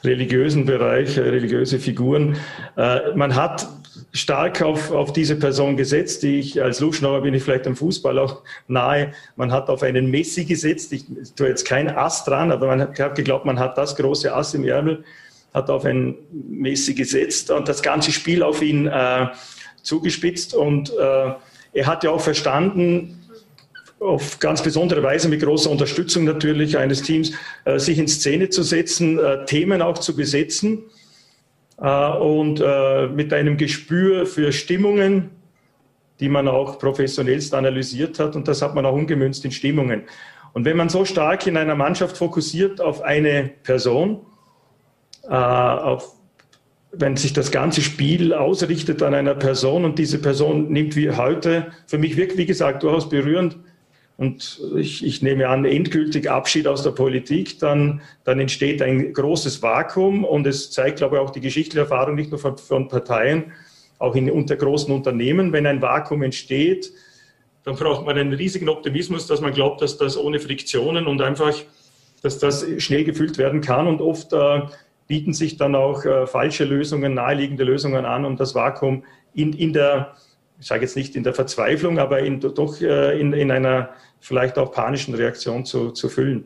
[0.04, 2.38] religiösen Bereich, äh, religiöse Figuren.
[2.78, 3.68] Äh, man hat
[4.12, 8.18] stark auf, auf diese Person gesetzt, die ich als Luftschnauer bin ich vielleicht am Fußball
[8.20, 9.12] auch nahe.
[9.36, 10.94] Man hat auf einen Messi gesetzt.
[10.94, 14.54] Ich tue jetzt kein Ass dran, aber man hat geglaubt, man hat das große Ass
[14.54, 15.04] im Ärmel,
[15.54, 16.16] hat auf einen
[16.50, 19.28] Messi gesetzt und das ganze Spiel auf ihn äh,
[19.82, 20.54] zugespitzt.
[20.54, 21.34] Und äh,
[21.74, 23.25] er hat ja auch verstanden,
[24.06, 27.32] auf ganz besondere Weise mit großer Unterstützung natürlich eines Teams,
[27.66, 30.84] äh, sich in Szene zu setzen, äh, Themen auch zu besetzen
[31.78, 32.64] äh, und
[33.16, 35.32] mit einem Gespür für Stimmungen,
[36.20, 40.04] die man auch professionellst analysiert hat und das hat man auch umgemünzt in Stimmungen.
[40.54, 44.22] Und wenn man so stark in einer Mannschaft fokussiert auf eine Person,
[45.28, 46.16] auf,
[46.94, 51.74] wenn sich das ganze Spiel ausrichtet an einer Person und diese Person nimmt wie heute,
[51.88, 53.58] für mich wirklich, wie gesagt, durchaus berührend,
[54.18, 59.62] und ich, ich, nehme an, endgültig Abschied aus der Politik, dann, dann entsteht ein großes
[59.62, 63.52] Vakuum und es zeigt, glaube ich, auch die geschichtliche Erfahrung nicht nur von, von Parteien,
[64.00, 66.92] auch in unter großen Unternehmen, wenn ein Vakuum entsteht,
[67.66, 71.54] dann braucht man einen riesigen Optimismus, dass man glaubt, dass das ohne Friktionen und einfach,
[72.22, 73.88] dass das schnell gefüllt werden kann.
[73.88, 74.62] Und oft äh,
[75.08, 79.74] bieten sich dann auch äh, falsche Lösungen, naheliegende Lösungen an, um das Vakuum in, in
[79.74, 80.16] der
[80.60, 83.90] ich sage jetzt nicht in der Verzweiflung, aber in, doch äh, in, in einer
[84.20, 86.46] vielleicht auch panischen Reaktion zu, zu füllen.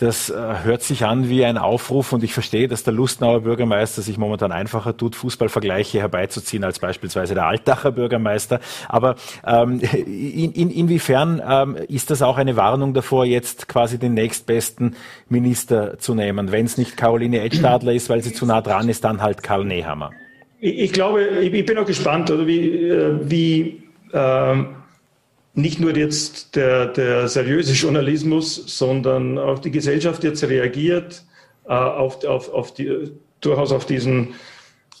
[0.00, 4.00] Das äh, hört sich an wie ein Aufruf und ich verstehe, dass der Lustnauer Bürgermeister
[4.00, 8.60] sich momentan einfacher tut, Fußballvergleiche herbeizuziehen als beispielsweise der Altacher Bürgermeister.
[8.88, 9.16] Aber
[9.46, 14.96] ähm, in, in, inwiefern ähm, ist das auch eine Warnung davor, jetzt quasi den nächstbesten
[15.28, 16.50] Minister zu nehmen?
[16.50, 19.66] Wenn es nicht Caroline Edstadler ist, weil sie zu nah dran ist, dann halt Karl
[19.66, 20.12] Nehammer.
[20.62, 24.56] Ich, glaube, ich, bin auch gespannt, oder wie, äh, wie äh,
[25.54, 31.24] nicht nur jetzt der, der seriöse Journalismus, sondern auch die Gesellschaft jetzt reagiert
[31.66, 34.34] äh, auf, auf, auf die, durchaus auf diesen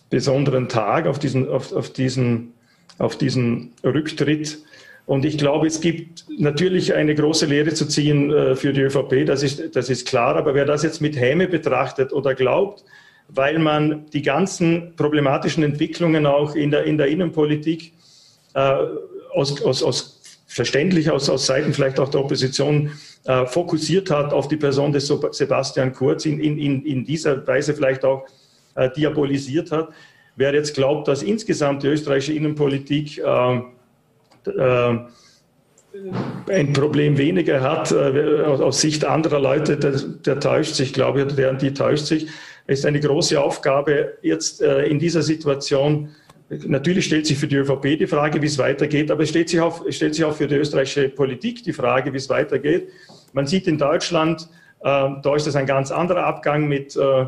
[0.08, 2.54] besonderen Tag, auf diesen, auf, auf diesen,
[2.98, 4.58] auf diesen Rücktritt.
[5.04, 9.26] Und ich glaube, es gibt natürlich eine große Lehre zu ziehen äh, für die ÖVP,
[9.26, 10.36] das ist, das ist klar.
[10.36, 12.82] Aber wer das jetzt mit Häme betrachtet oder glaubt,
[13.32, 17.92] weil man die ganzen problematischen Entwicklungen auch in der, in der Innenpolitik
[18.54, 18.74] äh,
[19.32, 22.90] aus, aus, aus verständlich aus, aus Seiten vielleicht auch der Opposition
[23.24, 28.04] äh, fokussiert hat auf die Person des Sebastian Kurz, in, in, in dieser Weise vielleicht
[28.04, 28.26] auch
[28.74, 29.90] äh, diabolisiert hat.
[30.36, 33.60] Wer jetzt glaubt, dass insgesamt die österreichische Innenpolitik äh,
[34.46, 34.98] äh
[36.48, 41.34] ein Problem weniger hat äh, aus Sicht anderer Leute, der, der täuscht sich, glaube ich,
[41.34, 42.28] der, die täuscht sich.
[42.70, 46.10] Es ist eine große Aufgabe, jetzt äh, in dieser Situation
[46.66, 49.60] Natürlich stellt sich für die ÖVP die Frage, wie es weitergeht, aber es stellt sich,
[49.60, 52.88] auch, stellt sich auch für die österreichische Politik die Frage, wie es weitergeht.
[53.32, 54.48] Man sieht in Deutschland,
[54.80, 57.26] äh, da ist das ein ganz anderer Abgang mit, äh,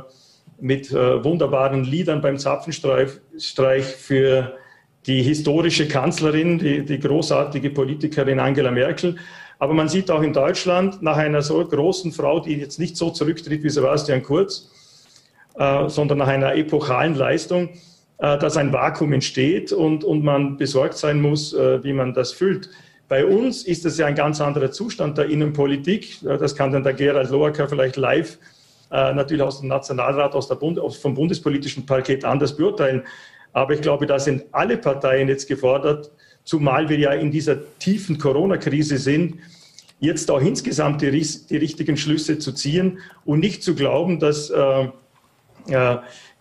[0.61, 4.57] mit äh, wunderbaren Liedern beim Zapfenstreich für
[5.07, 9.19] die historische Kanzlerin, die, die großartige Politikerin Angela Merkel.
[9.61, 13.11] Aber man sieht auch in Deutschland, nach einer so großen Frau, die jetzt nicht so
[13.11, 14.72] zurücktritt wie Sebastian Kurz,
[15.59, 17.71] äh, sondern nach einer epochalen Leistung,
[18.19, 22.33] äh, dass ein Vakuum entsteht und, und man besorgt sein muss, äh, wie man das
[22.33, 22.71] füllt.
[23.09, 26.21] Bei uns ist es ja ein ganz anderer Zustand der Innenpolitik.
[26.23, 28.39] Das kann dann der Gerald Loacker vielleicht live
[28.91, 33.03] natürlich aus dem Nationalrat, aus der Bund, vom bundespolitischen Parkett anders beurteilen.
[33.53, 36.11] Aber ich glaube, da sind alle Parteien jetzt gefordert,
[36.45, 39.37] zumal wir ja in dieser tiefen Corona-Krise sind,
[40.01, 44.89] jetzt auch insgesamt die, die, richtigen Schlüsse zu ziehen und nicht zu glauben, dass äh,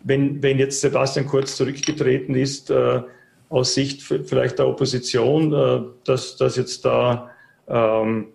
[0.03, 3.01] wenn, wenn jetzt Sebastian Kurz zurückgetreten ist, äh,
[3.49, 7.29] aus Sicht vielleicht der Opposition, äh, dass, dass jetzt da,
[7.67, 8.27] ähm,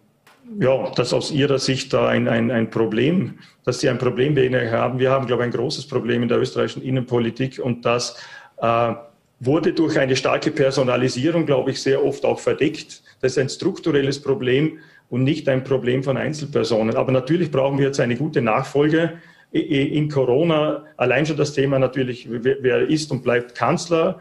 [0.60, 4.70] ja, dass aus ihrer Sicht da ein, ein, ein Problem, dass sie ein Problem weniger
[4.70, 4.98] haben.
[4.98, 8.16] Wir haben, glaube ich, ein großes Problem in der österreichischen Innenpolitik und das
[8.58, 8.94] äh,
[9.40, 13.02] wurde durch eine starke Personalisierung, glaube ich, sehr oft auch verdeckt.
[13.20, 16.96] Das ist ein strukturelles Problem und nicht ein Problem von Einzelpersonen.
[16.96, 19.14] Aber natürlich brauchen wir jetzt eine gute Nachfolge
[19.60, 20.84] in Corona.
[20.96, 24.18] Allein schon das Thema natürlich, wer ist und bleibt Kanzler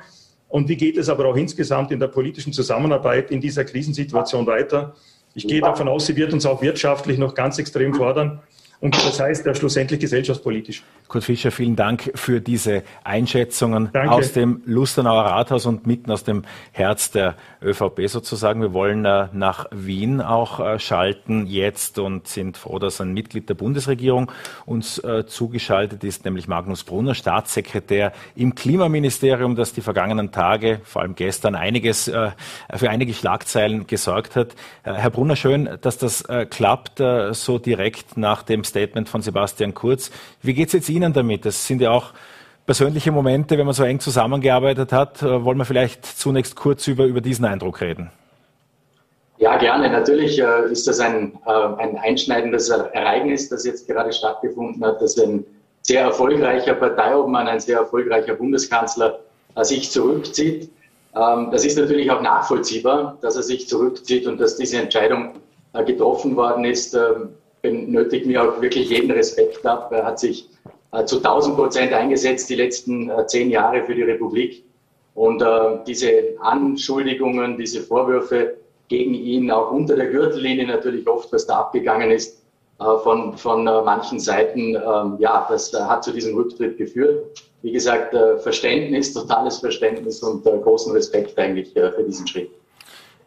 [0.48, 4.95] und wie geht es aber auch insgesamt in der politischen Zusammenarbeit in dieser Krisensituation weiter.
[5.34, 8.39] Ich gehe davon aus, sie wird uns auch wirtschaftlich noch ganz extrem fordern.
[8.79, 10.83] Und das heißt ja schlussendlich gesellschaftspolitisch.
[11.07, 14.11] Kurt Fischer, vielen Dank für diese Einschätzungen Danke.
[14.11, 18.61] aus dem Lustenauer Rathaus und mitten aus dem Herz der ÖVP sozusagen.
[18.61, 23.47] Wir wollen äh, nach Wien auch äh, schalten jetzt und sind froh, dass ein Mitglied
[23.49, 24.31] der Bundesregierung
[24.65, 31.03] uns äh, zugeschaltet ist, nämlich Magnus Brunner, Staatssekretär im Klimaministerium, das die vergangenen Tage, vor
[31.03, 34.55] allem gestern, einiges für einige Schlagzeilen gesorgt hat.
[34.83, 40.12] Herr Brunner, schön, dass das klappt, so direkt nach dem Statement von Sebastian Kurz.
[40.41, 41.45] Wie geht es jetzt Ihnen damit?
[41.45, 42.12] Das sind ja auch
[42.65, 45.21] persönliche Momente, wenn man so eng zusammengearbeitet hat.
[45.21, 48.12] Äh, wollen wir vielleicht zunächst kurz über, über diesen Eindruck reden?
[49.38, 49.89] Ja, gerne.
[49.89, 55.17] Natürlich äh, ist das ein, äh, ein einschneidendes Ereignis, das jetzt gerade stattgefunden hat, dass
[55.17, 55.45] ein
[55.82, 59.19] sehr erfolgreicher Parteiobmann, ein sehr erfolgreicher Bundeskanzler
[59.56, 60.69] äh, sich zurückzieht.
[61.15, 65.34] Ähm, das ist natürlich auch nachvollziehbar, dass er sich zurückzieht und dass diese Entscheidung
[65.73, 66.97] äh, getroffen worden ist.
[67.65, 69.91] Benötigt mir auch wirklich jeden Respekt ab.
[69.91, 70.47] Er hat sich
[70.91, 74.63] äh, zu 1000 Prozent eingesetzt die letzten äh, zehn Jahre für die Republik.
[75.15, 81.47] Und äh, diese Anschuldigungen, diese Vorwürfe gegen ihn auch unter der Gürtellinie natürlich oft, was
[81.47, 82.43] da abgegangen ist,
[82.78, 87.41] von, von manchen Seiten, ähm, ja, das hat zu diesem Rücktritt geführt.
[87.62, 92.51] Wie gesagt, Verständnis, totales Verständnis und großen Respekt eigentlich für diesen Schritt.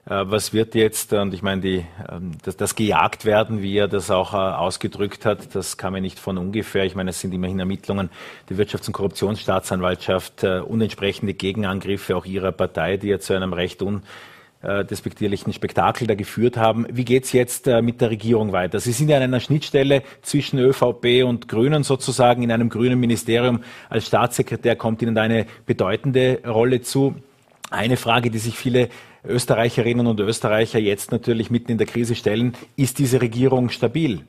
[0.09, 3.89] Äh, was wird jetzt, und ich meine, die, ähm, das, das gejagt werden, wie er
[3.89, 6.85] das auch äh, ausgedrückt hat, das kam ja nicht von ungefähr.
[6.85, 8.09] Ich meine, es sind immerhin Ermittlungen
[8.49, 13.53] der Wirtschafts- und Korruptionsstaatsanwaltschaft äh, und entsprechende Gegenangriffe auch ihrer Partei, die ja zu einem
[13.53, 16.87] recht undespektierlichen Spektakel da geführt haben.
[16.91, 18.81] Wie geht's jetzt mit der Regierung weiter?
[18.81, 22.43] Sie sind ja an einer Schnittstelle zwischen ÖVP und Grünen sozusagen.
[22.43, 27.15] In einem grünen Ministerium als Staatssekretär kommt Ihnen da eine bedeutende Rolle zu.
[27.71, 28.89] Eine Frage, die sich viele
[29.27, 34.23] Österreicherinnen und Österreicher jetzt natürlich mitten in der Krise stellen, ist diese Regierung stabil?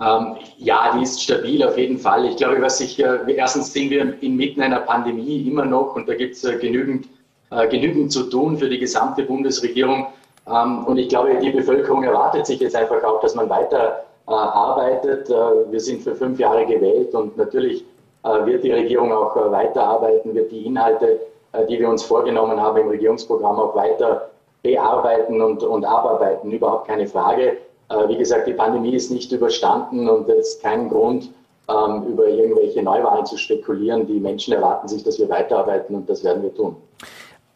[0.00, 2.26] Ähm, ja, die ist stabil auf jeden Fall.
[2.26, 6.14] Ich glaube, was sich, äh, erstens sind wir inmitten einer Pandemie immer noch und da
[6.14, 7.08] gibt es äh, genügend,
[7.50, 10.06] äh, genügend zu tun für die gesamte Bundesregierung.
[10.46, 14.32] Ähm, und ich glaube, die Bevölkerung erwartet sich jetzt einfach auch, dass man weiter äh,
[14.32, 15.30] arbeitet.
[15.30, 15.32] Äh,
[15.70, 17.84] wir sind für fünf Jahre gewählt und natürlich
[18.24, 21.20] äh, wird die Regierung auch weiterarbeiten, wird die Inhalte
[21.68, 24.30] die wir uns vorgenommen haben im Regierungsprogramm auch weiter
[24.62, 26.50] bearbeiten und, und abarbeiten.
[26.50, 27.58] Überhaupt keine Frage.
[27.90, 31.30] Äh, wie gesagt, die Pandemie ist nicht überstanden und es ist kein Grund,
[31.68, 34.06] ähm, über irgendwelche Neuwahlen zu spekulieren.
[34.06, 36.76] Die Menschen erwarten sich, dass wir weiterarbeiten und das werden wir tun.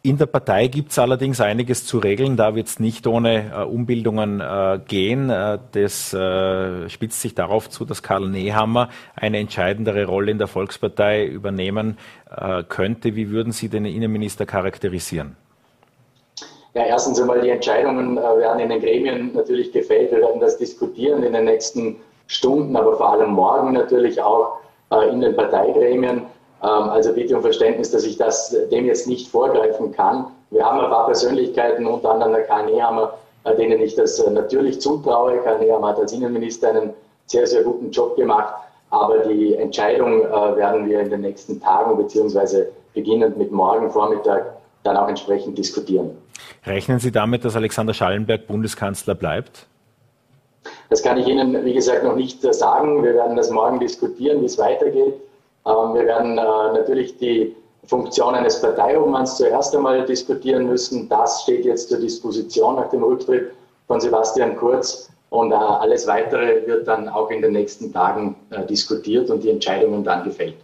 [0.01, 2.37] In der Partei gibt es allerdings einiges zu regeln.
[2.37, 5.29] Da wird es nicht ohne äh, Umbildungen äh, gehen.
[5.29, 10.47] Äh, das äh, spitzt sich darauf zu, dass Karl Nehammer eine entscheidendere Rolle in der
[10.47, 11.97] Volkspartei übernehmen
[12.33, 13.17] äh, könnte.
[13.17, 15.35] Wie würden Sie den Innenminister charakterisieren?
[16.75, 20.11] Ja, erstens einmal die Entscheidungen äh, werden in den Gremien natürlich gefällt.
[20.11, 21.97] Wir werden das diskutieren in den nächsten
[22.27, 24.59] Stunden, aber vor allem morgen natürlich auch
[25.11, 26.23] in den Parteigremien.
[26.61, 30.25] Ähm, also bitte um Verständnis, dass ich das dem jetzt nicht vorgreifen kann.
[30.51, 34.29] Wir haben ein paar Persönlichkeiten, unter anderem der Karl Nehammer, äh, denen ich das äh,
[34.29, 35.39] natürlich zutraue.
[35.43, 36.93] Karl Nehammer hat als Innenminister einen
[37.27, 38.53] sehr, sehr guten Job gemacht.
[38.89, 44.57] Aber die Entscheidung äh, werden wir in den nächsten Tagen beziehungsweise beginnend mit morgen Vormittag
[44.83, 46.17] dann auch entsprechend diskutieren.
[46.65, 49.67] Rechnen Sie damit, dass Alexander Schallenberg Bundeskanzler bleibt?
[50.89, 53.03] Das kann ich Ihnen, wie gesagt, noch nicht sagen.
[53.03, 55.13] Wir werden das morgen diskutieren, wie es weitergeht.
[55.65, 57.55] Wir werden äh, natürlich die
[57.85, 61.09] Funktion eines Parteiobmanns zuerst einmal diskutieren müssen.
[61.09, 63.51] Das steht jetzt zur Disposition nach dem Rücktritt
[63.87, 65.09] von Sebastian Kurz.
[65.29, 68.35] Und alles Weitere wird dann auch in den nächsten Tagen
[68.67, 70.55] diskutiert und die Entscheidungen dann gefällt.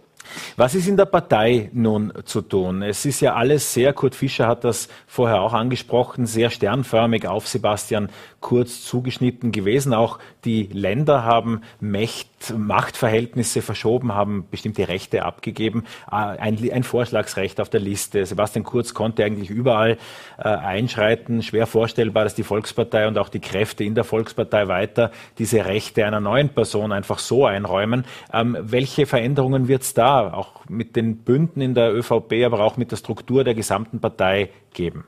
[0.56, 2.82] Was ist in der Partei nun zu tun?
[2.82, 7.46] Es ist ja alles sehr, Kurt Fischer hat das vorher auch angesprochen, sehr sternförmig auf
[7.46, 8.08] Sebastian
[8.46, 9.92] Kurz zugeschnitten gewesen.
[9.92, 15.82] Auch die Länder haben Mächt, Machtverhältnisse verschoben, haben bestimmte Rechte abgegeben.
[16.08, 18.24] Äh, ein, ein, Vorschlagsrecht auf der Liste.
[18.24, 19.98] Sebastian Kurz konnte eigentlich überall
[20.38, 21.42] äh, einschreiten.
[21.42, 26.06] Schwer vorstellbar, dass die Volkspartei und auch die Kräfte in der Volkspartei weiter diese Rechte
[26.06, 28.04] einer neuen Person einfach so einräumen.
[28.32, 32.76] Ähm, welche Veränderungen wird es da, auch mit den Bünden in der ÖVP, aber auch
[32.76, 35.02] mit der Struktur der gesamten Partei geben?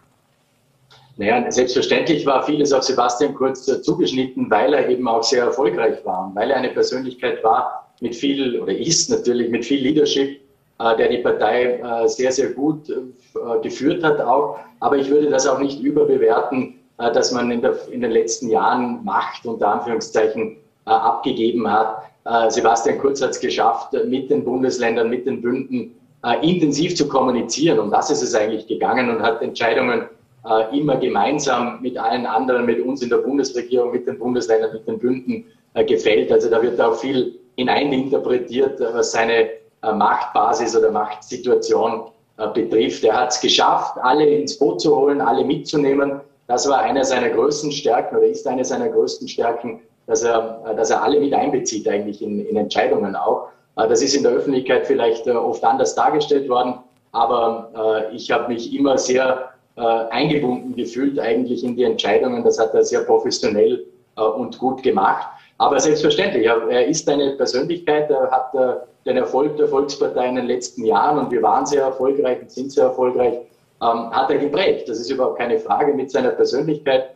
[1.18, 6.28] Naja, selbstverständlich war vieles auf Sebastian Kurz zugeschnitten, weil er eben auch sehr erfolgreich war
[6.28, 10.40] und weil er eine Persönlichkeit war mit viel oder ist natürlich mit viel Leadership,
[10.78, 14.60] äh, der die Partei äh, sehr, sehr gut äh, geführt hat auch.
[14.78, 19.04] Aber ich würde das auch nicht überbewerten, dass man in, der, in den letzten Jahren
[19.04, 22.02] Macht unter Anführungszeichen abgegeben hat.
[22.48, 25.94] Sebastian Kurz hat es geschafft, mit den Bundesländern, mit den Bünden
[26.42, 27.78] intensiv zu kommunizieren.
[27.78, 30.08] Und das ist es eigentlich gegangen und hat Entscheidungen
[30.44, 34.86] äh, immer gemeinsam mit allen anderen, mit uns in der Bundesregierung, mit den Bundesländern, mit
[34.86, 36.30] den Bünden äh, gefällt.
[36.30, 42.10] Also da wird auch viel hineininterpretiert, äh, was seine Machtbasis oder Machtsituation
[42.52, 43.04] betrifft.
[43.04, 46.20] Er hat es geschafft, alle ins Boot zu holen, alle mitzunehmen.
[46.48, 50.90] Das war einer seiner größten Stärken oder ist eine seiner größten Stärken, dass er, dass
[50.90, 53.50] er alle mit einbezieht eigentlich in, in Entscheidungen auch.
[53.76, 56.80] Das ist in der Öffentlichkeit vielleicht oft anders dargestellt worden,
[57.12, 62.42] aber ich habe mich immer sehr äh, eingebunden gefühlt eigentlich in die Entscheidungen.
[62.42, 63.84] Das hat er sehr professionell
[64.16, 65.28] äh, und gut gemacht.
[65.58, 70.46] Aber selbstverständlich, er ist eine Persönlichkeit, er hat äh, den Erfolg der Volkspartei in den
[70.46, 73.34] letzten Jahren und wir waren sehr erfolgreich und sind sehr erfolgreich,
[73.80, 74.88] ähm, hat er geprägt.
[74.88, 77.10] Das ist überhaupt keine Frage mit seiner Persönlichkeit,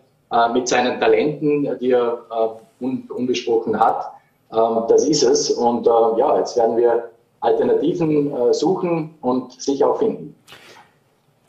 [0.55, 4.13] mit seinen Talenten, die er unbesprochen hat.
[4.51, 5.51] Ähm, das ist es.
[5.51, 7.11] Und ja, jetzt werden wir
[7.41, 10.35] Alternativen suchen und sich auch finden.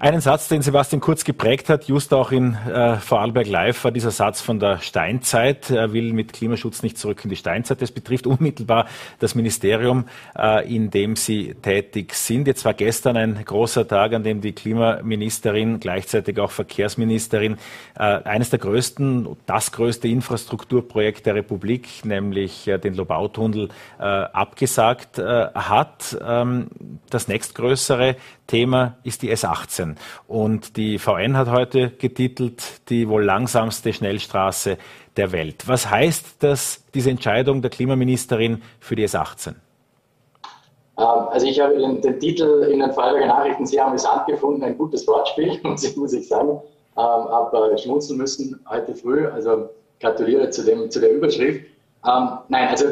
[0.03, 4.11] Einen Satz, den Sebastian Kurz geprägt hat, just auch in äh, Vorarlberg Live, war dieser
[4.11, 5.69] Satz von der Steinzeit.
[5.69, 7.81] Er will mit Klimaschutz nicht zurück in die Steinzeit.
[7.81, 8.87] Das betrifft unmittelbar
[9.19, 10.03] das Ministerium,
[10.37, 12.47] äh, in dem Sie tätig sind.
[12.47, 17.55] Jetzt war gestern ein großer Tag, an dem die Klimaministerin, gleichzeitig auch Verkehrsministerin,
[17.97, 25.17] äh, eines der größten, das größte Infrastrukturprojekt der Republik, nämlich äh, den Lobautunnel, äh, abgesagt
[25.17, 26.17] äh, hat.
[26.21, 26.67] Ähm,
[27.09, 28.17] das nächstgrößere
[28.47, 29.95] Thema ist die S18.
[30.27, 34.77] Und die VN hat heute getitelt, die wohl langsamste Schnellstraße
[35.17, 35.67] der Welt.
[35.67, 39.49] Was heißt das, diese Entscheidung der Klimaministerin für die S18?
[39.49, 39.55] Ähm,
[40.97, 45.07] also ich habe den, den Titel in den Freiburger Nachrichten sehr amüsant gefunden, ein gutes
[45.07, 45.59] Wortspiel,
[45.95, 46.49] muss ich sagen.
[46.49, 46.59] Ähm,
[46.95, 49.69] aber schmunzeln müssen heute früh, also
[49.99, 51.65] gratuliere zu, dem, zu der Überschrift.
[52.05, 52.85] Ähm, nein, also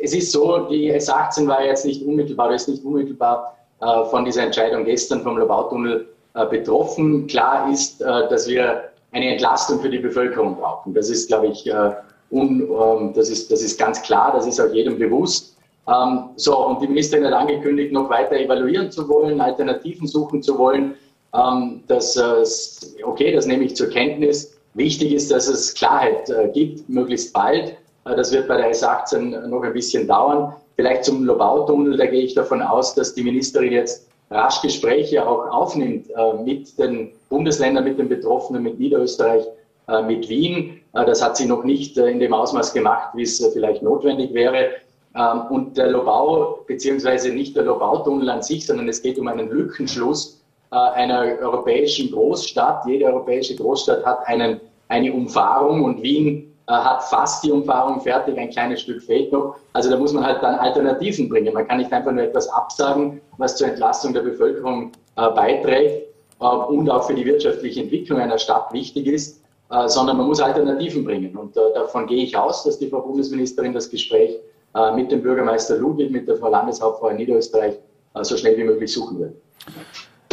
[0.00, 4.84] es ist so, die S18 war jetzt nicht unmittelbar, ist nicht unmittelbar von dieser Entscheidung
[4.84, 7.26] gestern vom Lobautunnel äh, betroffen.
[7.26, 10.94] Klar ist, äh, dass wir eine Entlastung für die Bevölkerung brauchen.
[10.94, 11.68] Das ist, glaube ich,
[12.30, 15.56] un, ähm, das, ist, das ist ganz klar, das ist auch jedem bewusst.
[15.88, 20.56] Ähm, so, und die Ministerin hat angekündigt, noch weiter evaluieren zu wollen, Alternativen suchen zu
[20.56, 20.94] wollen.
[21.34, 22.16] Ähm, das,
[23.02, 24.56] okay, das nehme ich zur Kenntnis.
[24.74, 27.74] Wichtig ist, dass es Klarheit gibt, möglichst bald.
[28.04, 30.54] Das wird bei der S18 noch ein bisschen dauern.
[30.76, 35.50] Vielleicht zum Lobautunnel, da gehe ich davon aus, dass die Ministerin jetzt rasch Gespräche auch
[35.50, 39.44] aufnimmt äh, mit den Bundesländern, mit den Betroffenen, mit Niederösterreich,
[39.88, 40.80] äh, mit Wien.
[40.94, 43.82] Äh, das hat sie noch nicht äh, in dem Ausmaß gemacht, wie es äh, vielleicht
[43.82, 44.70] notwendig wäre.
[45.16, 49.50] Ähm, und der Lobau, beziehungsweise nicht der Lobautunnel an sich, sondern es geht um einen
[49.50, 50.40] Lückenschluss
[50.70, 52.86] äh, einer europäischen Großstadt.
[52.86, 58.50] Jede europäische Großstadt hat einen, eine Umfahrung und Wien hat fast die Umfahrung fertig, ein
[58.50, 59.56] kleines Stück fehlt noch.
[59.72, 61.52] Also da muss man halt dann Alternativen bringen.
[61.52, 66.08] Man kann nicht einfach nur etwas absagen, was zur Entlastung der Bevölkerung äh, beiträgt
[66.40, 70.40] äh, und auch für die wirtschaftliche Entwicklung einer Stadt wichtig ist, äh, sondern man muss
[70.40, 71.36] Alternativen bringen.
[71.36, 74.38] Und äh, davon gehe ich aus, dass die Frau Bundesministerin das Gespräch
[74.74, 77.74] äh, mit dem Bürgermeister Ludwig, mit der Frau Landeshauptfrau in Niederösterreich
[78.22, 79.34] so schnell wie möglich suchen wird.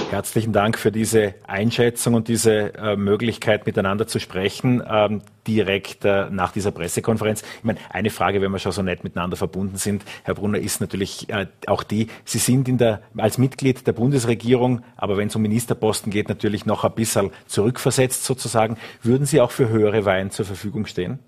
[0.09, 6.29] Herzlichen Dank für diese Einschätzung und diese äh, Möglichkeit, miteinander zu sprechen, ähm, direkt äh,
[6.29, 7.41] nach dieser Pressekonferenz.
[7.57, 10.79] Ich meine, eine Frage, wenn wir schon so nett miteinander verbunden sind, Herr Brunner, ist
[10.79, 15.35] natürlich äh, auch die, Sie sind in der, als Mitglied der Bundesregierung, aber wenn es
[15.35, 18.77] um Ministerposten geht, natürlich noch ein bisschen zurückversetzt sozusagen.
[19.03, 21.19] Würden Sie auch für höhere Weihen zur Verfügung stehen?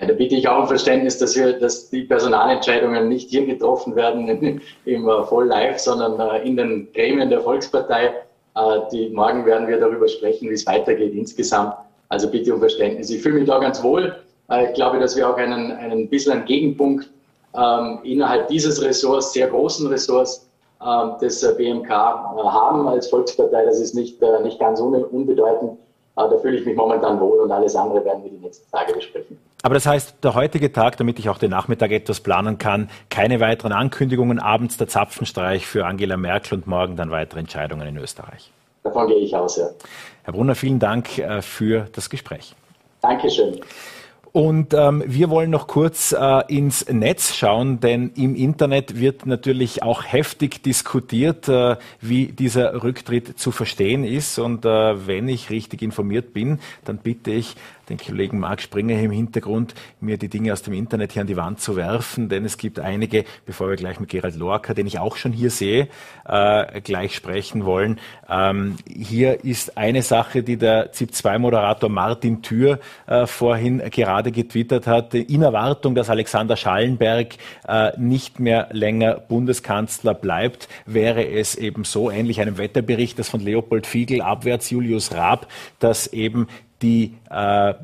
[0.00, 3.94] Ja, da bitte ich auch um Verständnis, dass, wir, dass die Personalentscheidungen nicht hier getroffen
[3.96, 8.14] werden im uh, Voll Live, sondern uh, in den Gremien der Volkspartei.
[8.56, 11.74] Uh, die, morgen werden wir darüber sprechen, wie es weitergeht insgesamt.
[12.08, 13.10] Also bitte um Verständnis.
[13.10, 14.16] Ich fühle mich da ganz wohl
[14.50, 17.08] Äh, ich glaube, dass wir auch einen, einen bisschen Gegenpunkt
[17.54, 20.48] ähm, innerhalb dieses Ressorts, sehr großen Ressorts
[20.84, 23.64] ähm, des äh, BMK haben als Volkspartei.
[23.64, 25.78] Das ist nicht, nicht ganz unbedeutend.
[26.28, 29.38] Da fühle ich mich momentan wohl und alles andere werden wir die nächsten Tage besprechen.
[29.62, 33.40] Aber das heißt, der heutige Tag, damit ich auch den Nachmittag etwas planen kann, keine
[33.40, 38.50] weiteren Ankündigungen, abends der Zapfenstreich für Angela Merkel und morgen dann weitere Entscheidungen in Österreich.
[38.82, 39.68] Davon gehe ich aus, ja.
[40.22, 42.54] Herr Brunner, vielen Dank äh, für das Gespräch.
[43.02, 43.60] Dankeschön.
[44.32, 49.82] Und ähm, wir wollen noch kurz äh, ins Netz schauen, denn im Internet wird natürlich
[49.82, 54.38] auch heftig diskutiert, äh, wie dieser Rücktritt zu verstehen ist.
[54.38, 57.56] Und äh, wenn ich richtig informiert bin, dann bitte ich
[57.90, 61.28] den Kollegen Marc Springer hier im Hintergrund, mir die Dinge aus dem Internet hier an
[61.28, 64.86] die Wand zu werfen, denn es gibt einige, bevor wir gleich mit Gerald Lorca, den
[64.86, 65.88] ich auch schon hier sehe,
[66.26, 67.98] äh, gleich sprechen wollen.
[68.28, 75.14] Ähm, hier ist eine Sache, die der ZIP-2-Moderator Martin Thür äh, vorhin gerade getwittert hat,
[75.14, 77.34] in Erwartung, dass Alexander Schallenberg
[77.66, 83.40] äh, nicht mehr länger Bundeskanzler bleibt, wäre es eben so, ähnlich einem Wetterbericht, das von
[83.40, 85.48] Leopold Fiegel abwärts Julius Raab,
[85.80, 86.46] dass eben
[86.82, 87.74] die äh,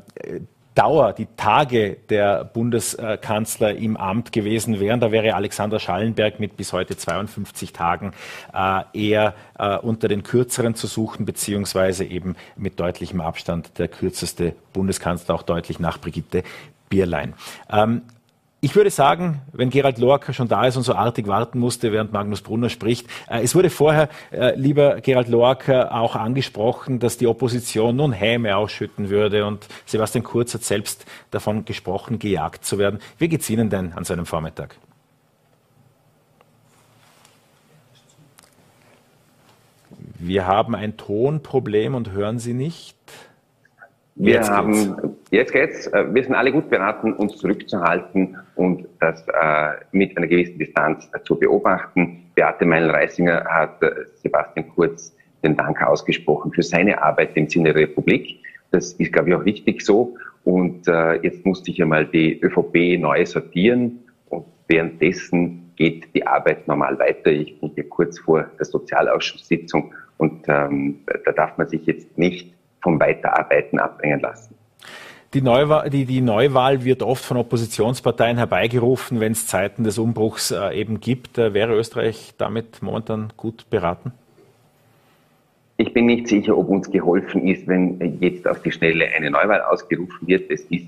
[0.77, 4.99] Dauer, die Tage der Bundeskanzler im Amt gewesen wären.
[4.99, 8.13] Da wäre Alexander Schallenberg mit bis heute 52 Tagen
[8.53, 14.53] äh, eher äh, unter den kürzeren zu suchen, beziehungsweise eben mit deutlichem Abstand der kürzeste
[14.73, 16.43] Bundeskanzler, auch deutlich nach Brigitte
[16.89, 17.33] Bierlein.
[17.71, 18.03] Ähm,
[18.59, 22.11] ich würde sagen, wenn Gerald Lorca schon da ist und so artig warten musste, während
[22.11, 27.27] Magnus Brunner spricht, äh, es wurde vorher, äh, lieber Gerald Lorca, auch angesprochen, dass die
[27.27, 32.99] Opposition nun Häme ausschütten würde und Sebastian Kurz hat selbst davon gesprochen, gejagt zu werden.
[33.19, 34.75] Wie geht's Ihnen denn an so einem Vormittag?
[40.19, 42.97] Wir haben ein Tonproblem und hören Sie nicht.
[44.19, 45.17] Wir jetzt haben, geht's.
[45.31, 45.87] jetzt geht's.
[45.87, 51.09] Äh, wir sind alle gut beraten, uns zurückzuhalten und das äh, mit einer gewissen Distanz
[51.13, 52.23] äh, zu beobachten.
[52.33, 57.83] Beate Meinl-Reisinger hat äh, Sebastian Kurz den Dank ausgesprochen für seine Arbeit im Sinne der
[57.83, 58.39] Republik.
[58.71, 60.15] Das ist, glaube ich, auch richtig so.
[60.43, 63.99] Und äh, jetzt musste ich einmal die ÖVP neu sortieren
[64.29, 67.29] und währenddessen geht die Arbeit normal weiter.
[67.31, 72.56] Ich bin hier kurz vor der Sozialausschusssitzung und ähm, da darf man sich jetzt nicht
[72.87, 74.55] vom Weiterarbeiten abbringen lassen.
[75.33, 80.51] Die Neuwahl, die, die Neuwahl, wird oft von Oppositionsparteien herbeigerufen, wenn es Zeiten des Umbruchs
[80.51, 81.37] äh, eben gibt.
[81.37, 84.13] Äh, wäre Österreich damit momentan gut beraten?
[85.75, 89.61] Ich bin nicht sicher, ob uns geholfen ist, wenn jetzt auf die Schnelle eine Neuwahl
[89.63, 90.49] ausgerufen wird.
[90.49, 90.87] Es ist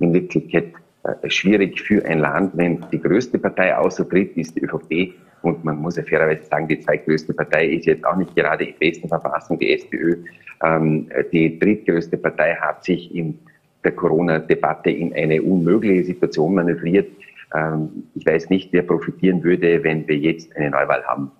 [0.00, 0.72] in Wirklichkeit
[1.04, 5.14] äh, schwierig für ein Land, wenn die größte Partei außertritt, ist die ÖVP.
[5.46, 8.74] Und man muss ja fairerweise sagen, die zweitgrößte Partei ist jetzt auch nicht gerade in
[8.80, 10.16] besten Verfassung, die SPÖ.
[10.64, 13.38] Ähm, die drittgrößte Partei hat sich in
[13.84, 17.08] der Corona-Debatte in eine unmögliche Situation manövriert.
[17.54, 21.30] Ähm, ich weiß nicht, wer profitieren würde, wenn wir jetzt eine Neuwahl haben.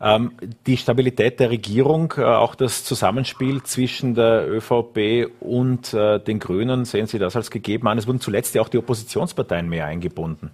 [0.00, 0.32] Ähm,
[0.66, 6.86] die Stabilität der Regierung, äh, auch das Zusammenspiel zwischen der ÖVP und äh, den Grünen,
[6.86, 7.98] sehen Sie das als gegeben an?
[7.98, 10.50] Es wurden zuletzt ja auch die Oppositionsparteien mehr eingebunden.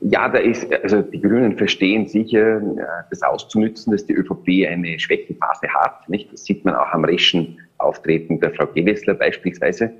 [0.00, 4.98] Ja, da ist, also die Grünen verstehen sicher, äh, das auszunützen, dass die ÖVP eine
[4.98, 6.08] Schwächenphase hat.
[6.08, 6.32] Nicht?
[6.32, 9.92] Das sieht man auch am raschen Auftreten der Frau Gewessler beispielsweise.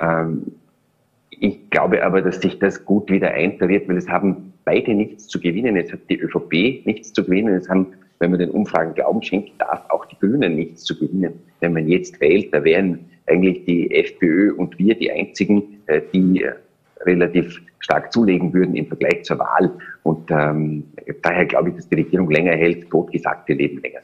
[0.00, 0.52] Ähm,
[1.30, 5.40] ich glaube aber, dass sich das gut wieder eintariert, weil es haben beide nichts zu
[5.40, 5.76] gewinnen.
[5.76, 7.54] Es hat die ÖVP nichts zu gewinnen.
[7.54, 11.34] Es haben, wenn man den Umfragen Glauben schenkt, darf auch die Grünen nichts zu gewinnen.
[11.60, 16.42] Wenn man jetzt wählt, da wären eigentlich die FPÖ und wir die einzigen, äh, die
[16.42, 16.52] äh,
[17.06, 19.72] relativ stark zulegen würden im Vergleich zur Wahl.
[20.02, 20.84] Und ähm,
[21.22, 24.00] daher glaube ich, dass die Regierung länger hält, totgesagte leben länger.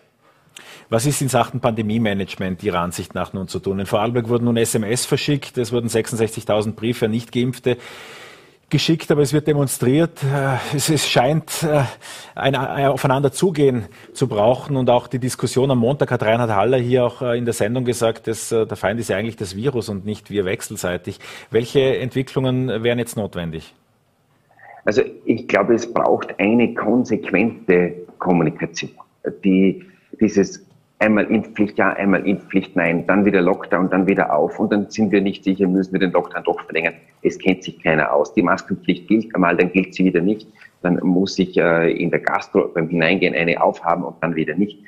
[0.91, 3.79] Was ist in Sachen Pandemie-Management Ihrer Ansicht nach nun zu tun?
[3.79, 7.77] In Vorarlberg wurden nun SMS verschickt, es wurden 66.000 Briefe an Nicht-Geimpfte
[8.71, 10.23] geschickt, aber es wird demonstriert.
[10.23, 11.83] Äh, es, scheint äh,
[12.35, 16.79] ein, ein Aufeinander zugehen zu brauchen und auch die Diskussion am Montag hat Reinhard Haller
[16.79, 19.89] hier auch äh, in der Sendung gesagt, dass der Feind ist ja eigentlich das Virus
[19.89, 21.19] und nicht wir wechselseitig.
[21.51, 23.75] Welche Entwicklungen wären jetzt notwendig?
[24.85, 28.91] Also ich glaube, es braucht eine konsequente Kommunikation.
[29.45, 29.85] Die,
[30.21, 30.68] dieses
[30.99, 35.13] einmal Impfpflicht ja, einmal Impfpflicht nein, dann wieder Lockdown, dann wieder auf und dann sind
[35.13, 36.95] wir nicht sicher, müssen wir den Lockdown doch verlängern.
[37.23, 38.35] Es kennt sich keiner aus.
[38.35, 40.49] Die Maskenpflicht gilt einmal, dann gilt sie wieder nicht.
[40.83, 44.79] Dann muss ich äh, in der Gastro beim Hineingehen eine aufhaben und dann wieder nicht.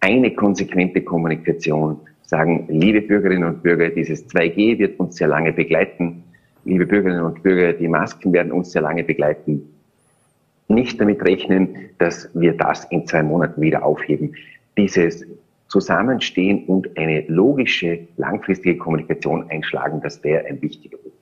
[0.00, 6.22] Eine konsequente Kommunikation sagen, liebe Bürgerinnen und Bürger, dieses 2G wird uns sehr lange begleiten.
[6.64, 9.62] Liebe Bürgerinnen und Bürger, die Masken werden uns sehr lange begleiten.
[10.68, 14.34] Nicht damit rechnen, dass wir das in zwei Monaten wieder aufheben.
[14.76, 15.24] Dieses
[15.80, 21.16] zusammenstehen und eine logische, langfristige Kommunikation einschlagen, das wäre ein wichtiger Punkt.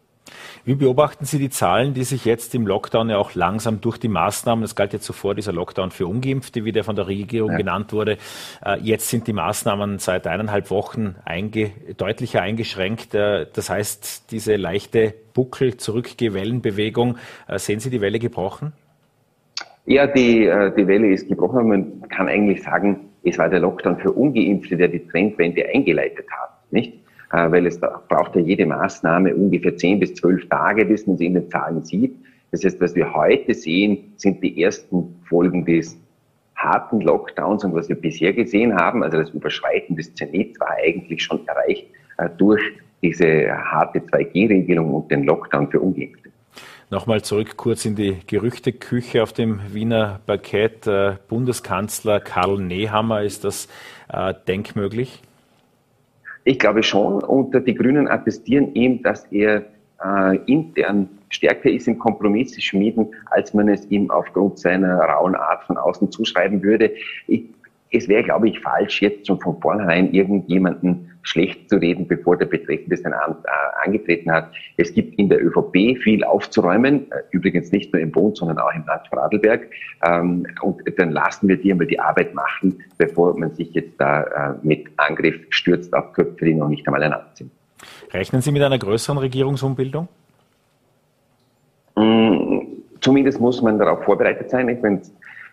[0.64, 4.08] Wie beobachten Sie die Zahlen, die sich jetzt im Lockdown ja auch langsam durch die
[4.08, 7.58] Maßnahmen, es galt ja zuvor dieser Lockdown für Ungeimpfte, wie der von der Regierung ja.
[7.58, 8.16] genannt wurde,
[8.64, 13.14] äh, jetzt sind die Maßnahmen seit eineinhalb Wochen einge deutlicher eingeschränkt.
[13.14, 18.72] Äh, das heißt, diese leichte Buckel, Zurückgewellenbewegung, äh, sehen Sie die Welle gebrochen?
[19.84, 21.68] Ja, die, die Welle ist gebrochen.
[21.68, 26.50] Man kann eigentlich sagen, es war der Lockdown für Ungeimpfte, der die Trendwende eingeleitet hat,
[26.70, 26.94] nicht?
[27.32, 31.26] Äh, weil es braucht ja jede Maßnahme ungefähr zehn bis zwölf Tage, bis man sie
[31.26, 32.14] in den Zahlen sieht.
[32.50, 35.98] Das heißt, was wir heute sehen, sind die ersten Folgen des
[36.54, 41.22] harten Lockdowns und was wir bisher gesehen haben, also das Überschreiten des Zenits war eigentlich
[41.22, 41.86] schon erreicht
[42.18, 42.62] äh, durch
[43.02, 46.23] diese harte 2G-Regelung und den Lockdown für Ungeimpfte.
[46.90, 50.86] Nochmal zurück kurz in die Gerüchteküche auf dem Wiener Parkett.
[50.86, 53.68] Äh, Bundeskanzler Karl Nehammer, ist das
[54.12, 55.22] äh, denkmöglich?
[56.44, 57.22] Ich glaube schon.
[57.22, 59.64] Und die Grünen attestieren ihm, dass er
[60.04, 65.64] äh, intern stärker ist im Kompromisse schmieden, als man es ihm aufgrund seiner rauen Art
[65.64, 66.92] von außen zuschreiben würde.
[67.26, 67.44] Ich,
[67.94, 72.46] es wäre, glaube ich, falsch, jetzt schon von vornherein irgendjemanden schlecht zu reden, bevor der
[72.46, 74.50] Betreffende sein Amt äh, angetreten hat.
[74.76, 78.72] Es gibt in der ÖVP viel aufzuräumen, äh, übrigens nicht nur im Bund, sondern auch
[78.74, 79.70] im Land Vorarlberg.
[80.04, 84.22] Ähm, und dann lassen wir die einmal die Arbeit machen, bevor man sich jetzt da
[84.22, 87.50] äh, mit Angriff stürzt auf Köpfe, die noch nicht einmal ernannt sind.
[88.12, 90.08] Rechnen Sie mit einer größeren Regierungsumbildung?
[91.96, 92.58] Mm,
[93.00, 94.66] zumindest muss man darauf vorbereitet sein.
[94.82, 95.00] Wenn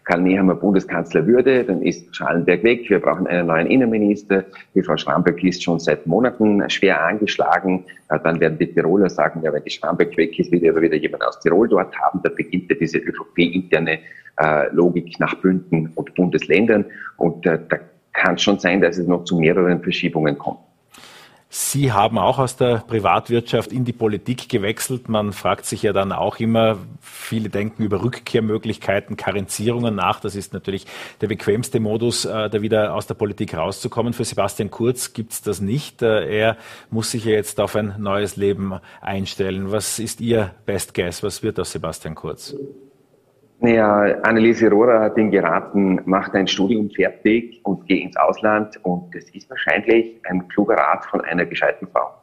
[0.03, 2.89] Karl Nehammer Bundeskanzler würde, dann ist Schallenberg weg.
[2.89, 4.43] Wir brauchen einen neuen Innenminister.
[4.73, 7.85] Die Frau Schramberg ist schon seit Monaten schwer angeschlagen.
[8.09, 11.23] Dann werden die Tiroler sagen, ja, wenn die Schramberg weg ist, will aber wieder jemand
[11.23, 12.19] aus Tirol dort haben.
[12.23, 13.99] Da beginnt ja diese ÖVP-interne
[14.41, 16.85] äh, Logik nach Bünden und Bundesländern.
[17.17, 17.77] Und äh, da
[18.13, 20.59] kann es schon sein, dass es noch zu mehreren Verschiebungen kommt.
[21.53, 25.09] Sie haben auch aus der Privatwirtschaft in die Politik gewechselt.
[25.09, 30.21] Man fragt sich ja dann auch immer, viele denken über Rückkehrmöglichkeiten, Karenzierungen nach.
[30.21, 30.85] Das ist natürlich
[31.19, 34.13] der bequemste Modus, äh, da wieder aus der Politik rauszukommen.
[34.13, 36.01] Für Sebastian Kurz gibt es das nicht.
[36.01, 36.57] Äh, er
[36.89, 39.73] muss sich ja jetzt auf ein neues Leben einstellen.
[39.73, 41.21] Was ist Ihr Best Guess?
[41.21, 42.55] Was wird aus Sebastian Kurz?
[43.63, 48.79] Naja, Anneliese Rohrer hat ihm geraten, mach dein Studium fertig und geh ins Ausland.
[48.81, 52.20] Und das ist wahrscheinlich ein kluger Rat von einer gescheiten Frau.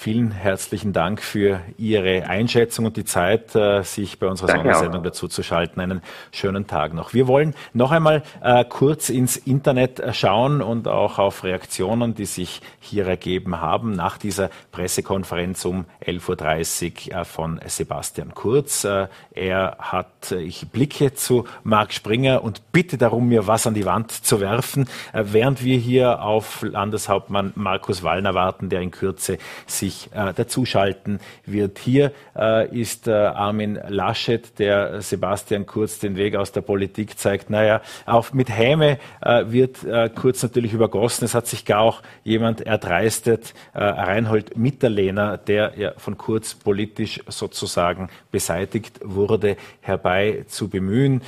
[0.00, 5.00] Vielen herzlichen Dank für Ihre Einschätzung und die Zeit, äh, sich bei unserer Danke Sondersendung
[5.00, 5.06] auch.
[5.06, 5.80] dazu zu schalten.
[5.80, 7.14] Einen schönen Tag noch.
[7.14, 12.60] Wir wollen noch einmal äh, kurz ins Internet schauen und auch auf Reaktionen, die sich
[12.78, 18.84] hier ergeben haben nach dieser Pressekonferenz um 11.30 Uhr äh, von Sebastian Kurz.
[18.84, 24.12] Er hat, ich blicke zu Marc Springer und bitte darum, mir was an die Wand
[24.12, 30.10] zu werfen, während wir hier auf Landeshauptmann Markus Wallner warten, der in Kürze sich sich
[30.12, 31.78] äh, dazuschalten wird.
[31.78, 37.48] Hier äh, ist äh, Armin Laschet, der Sebastian Kurz den Weg aus der Politik zeigt.
[37.50, 41.24] Naja, auch mit Häme äh, wird äh, Kurz natürlich übergossen.
[41.24, 47.20] Es hat sich gar auch jemand erdreistet, äh, Reinhold Mitterlehner, der ja von Kurz politisch
[47.28, 51.22] sozusagen beseitigt wurde, herbei zu bemühen.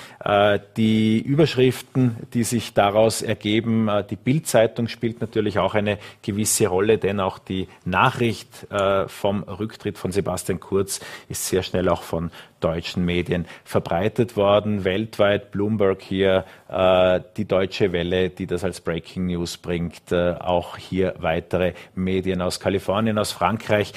[0.76, 7.20] Die Überschriften, die sich daraus ergeben, die Bildzeitung spielt natürlich auch eine gewisse Rolle, denn
[7.20, 12.30] auch die Nachricht äh, vom Rücktritt von Sebastian Kurz ist sehr schnell auch von
[12.60, 14.84] deutschen Medien verbreitet worden.
[14.84, 20.76] Weltweit Bloomberg hier, äh, die Deutsche Welle, die das als Breaking News bringt, äh, auch
[20.76, 23.92] hier weitere Medien aus Kalifornien, aus Frankreich.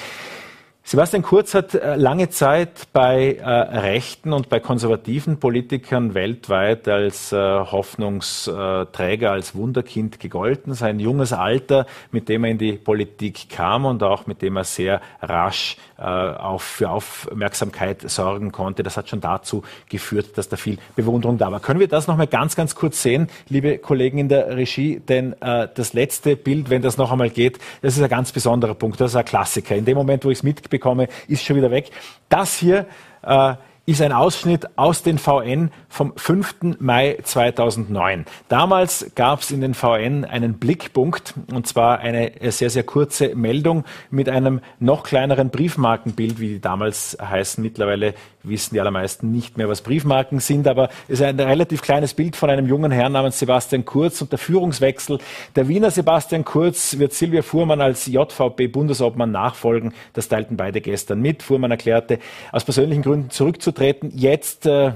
[0.86, 7.32] Sebastian Kurz hat äh, lange Zeit bei äh, rechten und bei konservativen Politikern weltweit als
[7.32, 10.74] äh, Hoffnungsträger, als Wunderkind gegolten.
[10.74, 14.64] Sein junges Alter, mit dem er in die Politik kam und auch mit dem er
[14.64, 20.78] sehr rasch auch für Aufmerksamkeit sorgen konnte, das hat schon dazu geführt, dass da viel
[20.96, 21.60] Bewunderung da war.
[21.60, 24.98] Können wir das noch mal ganz, ganz kurz sehen, liebe Kollegen in der Regie?
[24.98, 29.00] Denn das letzte Bild, wenn das noch einmal geht, das ist ein ganz besonderer Punkt.
[29.00, 29.76] Das ist ein Klassiker.
[29.76, 31.90] In dem Moment, wo ich es mitbekomme, bekomme, ist schon wieder weg.
[32.28, 32.86] Das hier
[33.22, 33.54] äh,
[33.86, 36.78] ist ein Ausschnitt aus den VN vom 5.
[36.78, 38.24] Mai 2009.
[38.48, 43.84] Damals gab es in den VN einen Blickpunkt, und zwar eine sehr, sehr kurze Meldung
[44.10, 47.62] mit einem noch kleineren Briefmarkenbild, wie die damals heißen.
[47.62, 48.14] Mittlerweile
[48.44, 52.36] wissen die allermeisten nicht mehr, was Briefmarken sind, aber es ist ein relativ kleines Bild
[52.36, 55.18] von einem jungen Herrn namens Sebastian Kurz und der Führungswechsel.
[55.56, 59.94] Der Wiener Sebastian Kurz wird Silvia Fuhrmann als JVP-Bundesobmann nachfolgen.
[60.12, 61.42] Das teilten beide gestern mit.
[61.42, 62.18] Fuhrmann erklärte,
[62.52, 64.12] aus persönlichen Gründen zurückzutreten.
[64.14, 64.92] Jetzt, äh,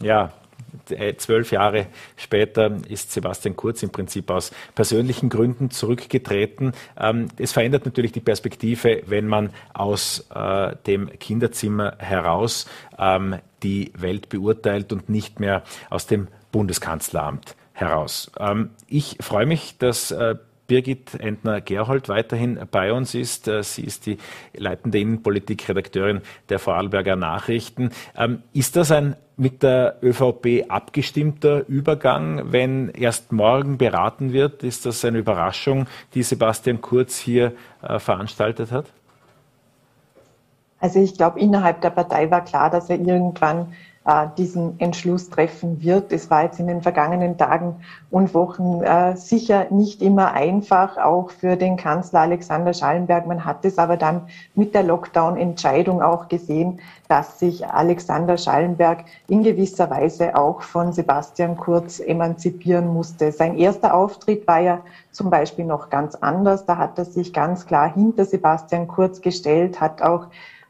[0.00, 0.32] ja,
[1.18, 6.72] zwölf Jahre später ist Sebastian Kurz im Prinzip aus persönlichen Gründen zurückgetreten.
[6.98, 12.66] Ähm, es verändert natürlich die Perspektive, wenn man aus äh, dem Kinderzimmer heraus
[12.98, 18.30] ähm, die Welt beurteilt und nicht mehr aus dem Bundeskanzleramt heraus.
[18.38, 20.36] Ähm, ich freue mich, dass äh,
[20.66, 23.48] Birgit Entner-Gerhold weiterhin bei uns ist.
[23.48, 24.18] Äh, sie ist die
[24.54, 27.90] leitende Innenpolitikredakteurin der Vorarlberger Nachrichten.
[28.16, 34.62] Ähm, ist das ein mit der ÖVP abgestimmter Übergang, wenn erst morgen beraten wird?
[34.62, 37.52] Ist das eine Überraschung, die Sebastian Kurz hier
[37.82, 38.86] äh, veranstaltet hat?
[40.78, 43.72] Also ich glaube, innerhalb der Partei war klar, dass er irgendwann
[44.36, 46.12] diesen Entschluss treffen wird.
[46.12, 47.76] Es war jetzt in den vergangenen Tagen
[48.10, 53.26] und Wochen äh, sicher nicht immer einfach, auch für den Kanzler Alexander Schallenberg.
[53.26, 59.42] Man hat es aber dann mit der Lockdown-Entscheidung auch gesehen, dass sich Alexander Schallenberg in
[59.42, 63.32] gewisser Weise auch von Sebastian Kurz emanzipieren musste.
[63.32, 64.80] Sein erster Auftritt war ja
[65.12, 66.66] zum Beispiel noch ganz anders.
[66.66, 70.26] Da hat er sich ganz klar hinter Sebastian Kurz gestellt, hat auch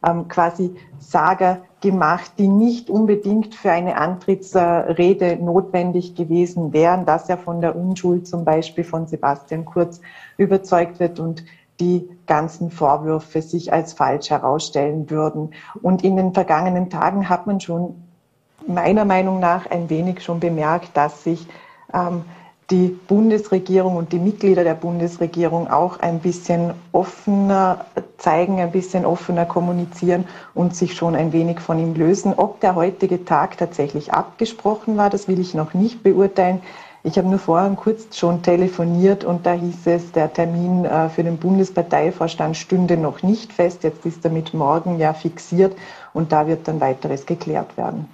[0.07, 7.39] ähm, quasi Sager gemacht, die nicht unbedingt für eine Antrittsrede notwendig gewesen wären, dass er
[7.39, 10.01] von der Unschuld zum Beispiel von Sebastian Kurz
[10.39, 11.45] überzeugt wird und
[11.81, 15.51] die ganzen Vorwürfe sich als falsch herausstellen würden.
[15.83, 17.95] Und in den vergangenen Tagen hat man schon
[18.67, 21.47] meiner Meinung nach ein wenig schon bemerkt, dass sich
[21.93, 22.23] ähm,
[22.71, 27.85] die Bundesregierung und die Mitglieder der Bundesregierung auch ein bisschen offener
[28.17, 32.33] zeigen, ein bisschen offener kommunizieren und sich schon ein wenig von ihm lösen.
[32.35, 36.63] Ob der heutige Tag tatsächlich abgesprochen war, das will ich noch nicht beurteilen.
[37.07, 41.23] Ich habe nur vorhin kurz schon telefoniert und da hieß es, der Termin äh, für
[41.23, 43.83] den Bundesparteivorstand stünde noch nicht fest.
[43.83, 45.77] Jetzt ist er mit morgen ja fixiert
[46.15, 48.09] und da wird dann weiteres geklärt werden.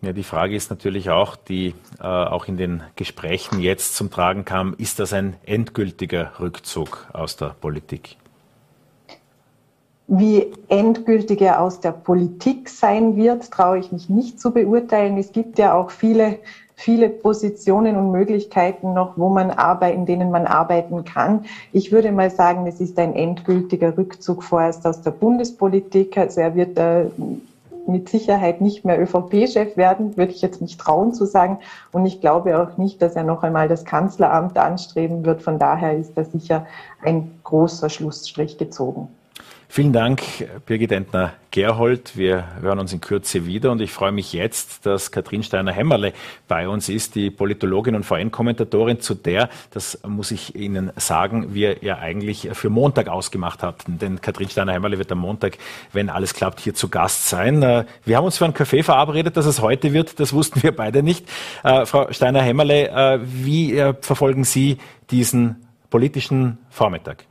[0.00, 4.44] Ja, die Frage ist natürlich auch, die äh, auch in den Gesprächen jetzt zum Tragen
[4.44, 8.16] kam, ist das ein endgültiger Rückzug aus der Politik?
[10.06, 15.18] Wie endgültig er aus der Politik sein wird, traue ich mich nicht zu beurteilen.
[15.18, 16.38] Es gibt ja auch viele,
[16.76, 21.44] viele Positionen und Möglichkeiten noch, wo man arbeiten, in denen man arbeiten kann.
[21.72, 26.16] Ich würde mal sagen, es ist ein endgültiger Rückzug vorerst aus der Bundespolitik.
[26.16, 27.06] Also er wird äh,
[27.88, 31.58] mit Sicherheit nicht mehr ÖVP-Chef werden, würde ich jetzt nicht trauen zu sagen.
[31.92, 35.42] Und ich glaube auch nicht, dass er noch einmal das Kanzleramt anstreben wird.
[35.42, 36.66] Von daher ist da sicher
[37.02, 39.08] ein großer Schlussstrich gezogen.
[39.70, 40.22] Vielen Dank,
[40.64, 42.16] Birgit Entner-Gerhold.
[42.16, 46.14] Wir hören uns in Kürze wieder und ich freue mich jetzt, dass Katrin Steiner-Hämmerle
[46.48, 51.84] bei uns ist, die Politologin und VN-Kommentatorin, zu der, das muss ich Ihnen sagen, wir
[51.84, 53.98] ja eigentlich für Montag ausgemacht hatten.
[53.98, 55.58] Denn Katrin Steiner-Hämmerle wird am Montag,
[55.92, 57.62] wenn alles klappt, hier zu Gast sein.
[57.62, 60.18] Äh, wir haben uns für einen Café verabredet, dass es heute wird.
[60.18, 61.26] Das wussten wir beide nicht.
[61.62, 64.78] Äh, Frau Steiner-Hämmerle, äh, wie verfolgen Sie
[65.10, 67.26] diesen politischen Vormittag?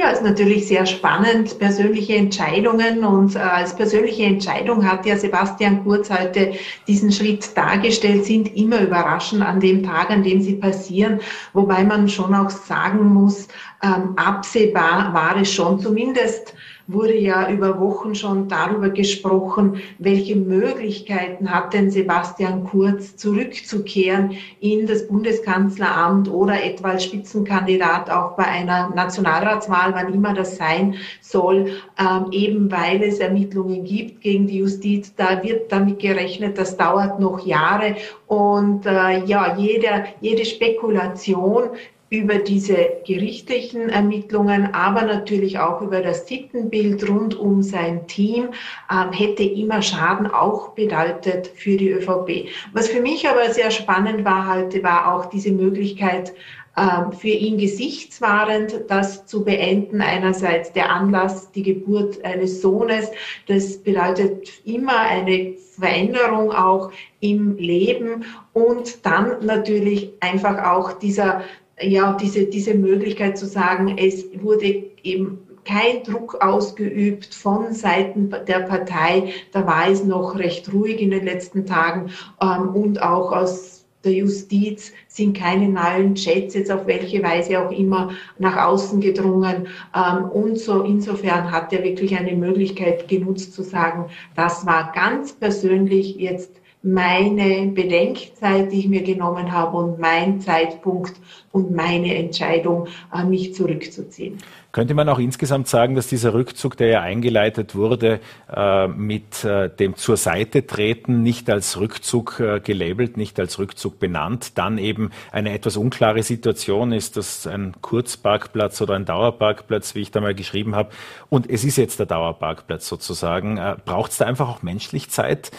[0.00, 3.04] Ja, ist natürlich sehr spannend, persönliche Entscheidungen.
[3.04, 6.54] Und äh, als persönliche Entscheidung hat ja Sebastian Kurz heute
[6.88, 11.20] diesen Schritt dargestellt, sind immer überraschend an dem Tag, an dem sie passieren.
[11.52, 13.46] Wobei man schon auch sagen muss,
[13.82, 16.54] ähm, absehbar war es schon zumindest
[16.92, 24.86] wurde ja über Wochen schon darüber gesprochen, welche Möglichkeiten hat denn Sebastian Kurz zurückzukehren in
[24.86, 31.72] das Bundeskanzleramt oder etwa als Spitzenkandidat auch bei einer Nationalratswahl, wann immer das sein soll,
[31.98, 35.14] ähm, eben weil es Ermittlungen gibt gegen die Justiz.
[35.14, 41.70] Da wird damit gerechnet, das dauert noch Jahre und äh, ja, jede, jede Spekulation
[42.10, 48.48] über diese gerichtlichen Ermittlungen, aber natürlich auch über das Sittenbild rund um sein Team,
[48.90, 52.48] ähm, hätte immer Schaden auch bedeutet für die ÖVP.
[52.72, 56.32] Was für mich aber sehr spannend war heute, war auch diese Möglichkeit,
[56.76, 60.00] ähm, für ihn gesichtswahrend, das zu beenden.
[60.00, 63.10] Einerseits der Anlass, die Geburt eines Sohnes.
[63.48, 71.42] Das bedeutet immer eine Veränderung auch im Leben und dann natürlich einfach auch dieser
[71.82, 78.60] ja, diese, diese Möglichkeit zu sagen, es wurde eben kein Druck ausgeübt von Seiten der
[78.60, 79.32] Partei.
[79.52, 82.10] Da war es noch recht ruhig in den letzten Tagen
[82.40, 87.70] ähm, und auch aus der Justiz sind keine neuen Chats jetzt auf welche Weise auch
[87.70, 89.68] immer nach außen gedrungen.
[89.94, 94.06] Ähm, und so insofern hat er wirklich eine Möglichkeit genutzt zu sagen,
[94.36, 101.14] das war ganz persönlich jetzt meine Bedenkzeit, die ich mir genommen habe und mein Zeitpunkt
[101.52, 104.38] und meine Entscheidung, äh, mich zurückzuziehen.
[104.72, 108.20] Könnte man auch insgesamt sagen, dass dieser Rückzug, der ja eingeleitet wurde,
[108.54, 113.98] äh, mit äh, dem zur Seite treten, nicht als Rückzug äh, gelabelt, nicht als Rückzug
[113.98, 120.02] benannt, dann eben eine etwas unklare Situation ist, dass ein Kurzparkplatz oder ein Dauerparkplatz, wie
[120.02, 120.90] ich da mal geschrieben habe,
[121.28, 125.50] und es ist jetzt der Dauerparkplatz sozusagen, braucht es da einfach auch menschlich Zeit,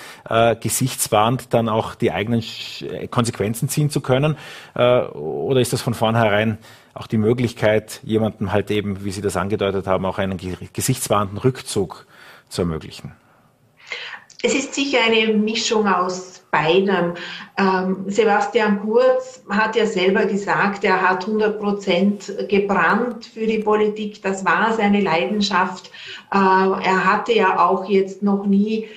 [0.59, 2.43] gesichtswahrend dann auch die eigenen
[3.09, 4.35] Konsequenzen ziehen zu können?
[4.75, 6.57] Oder ist das von vornherein
[6.93, 10.39] auch die Möglichkeit, jemandem halt eben, wie Sie das angedeutet haben, auch einen
[10.73, 12.05] gesichtswahrenden Rückzug
[12.49, 13.13] zu ermöglichen?
[14.43, 17.13] Es ist sicher eine Mischung aus beidem.
[17.57, 24.21] Ähm, Sebastian Kurz hat ja selber gesagt, er hat 100 Prozent gebrannt für die Politik.
[24.21, 25.91] Das war seine Leidenschaft.
[26.31, 28.87] Äh, er hatte ja auch jetzt noch nie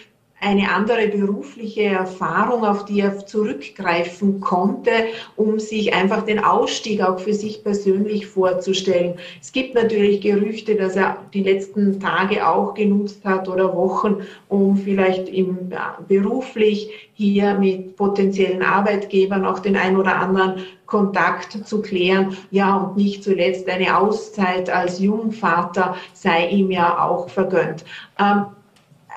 [0.44, 4.90] eine andere berufliche Erfahrung, auf die er zurückgreifen konnte,
[5.36, 9.14] um sich einfach den Ausstieg auch für sich persönlich vorzustellen.
[9.40, 14.18] Es gibt natürlich Gerüchte, dass er die letzten Tage auch genutzt hat oder Wochen,
[14.48, 15.72] um vielleicht im,
[16.06, 22.36] beruflich hier mit potenziellen Arbeitgebern auch den ein oder anderen Kontakt zu klären.
[22.50, 27.84] Ja, und nicht zuletzt eine Auszeit als Jungvater sei ihm ja auch vergönnt.
[28.18, 28.46] Ähm,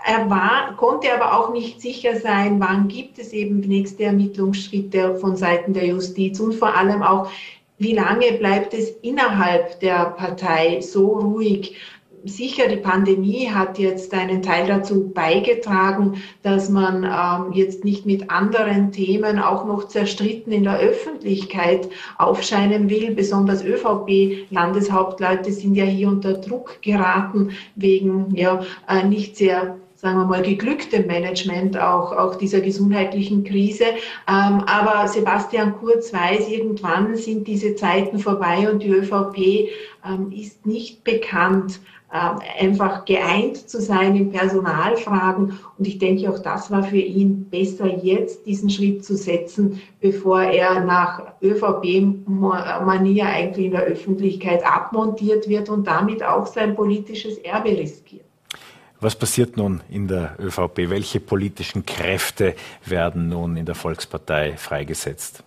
[0.06, 5.36] er war, konnte aber auch nicht sicher sein, wann gibt es eben nächste Ermittlungsschritte von
[5.36, 7.30] Seiten der Justiz und vor allem auch,
[7.78, 11.76] wie lange bleibt es innerhalb der Partei so ruhig.
[12.24, 18.30] Sicher, die Pandemie hat jetzt einen Teil dazu beigetragen, dass man ähm, jetzt nicht mit
[18.32, 21.88] anderen Themen auch noch zerstritten in der Öffentlichkeit
[22.18, 23.14] aufscheinen will.
[23.14, 30.26] Besonders ÖVP-Landeshauptleute sind ja hier unter Druck geraten wegen ja äh, nicht sehr sagen wir
[30.26, 33.86] mal, geglücktem Management auch, auch dieser gesundheitlichen Krise.
[34.28, 39.70] Ähm, aber Sebastian Kurz weiß, irgendwann sind diese Zeiten vorbei und die ÖVP
[40.06, 41.80] ähm, ist nicht bekannt,
[42.14, 45.60] ähm, einfach geeint zu sein in Personalfragen.
[45.80, 50.44] Und ich denke, auch das war für ihn besser, jetzt diesen Schritt zu setzen, bevor
[50.44, 57.72] er nach ÖVP-Manier eigentlich in der Öffentlichkeit abmontiert wird und damit auch sein politisches Erbe
[57.72, 58.27] riskiert.
[59.00, 60.90] Was passiert nun in der ÖVP?
[60.90, 65.44] Welche politischen Kräfte werden nun in der Volkspartei freigesetzt?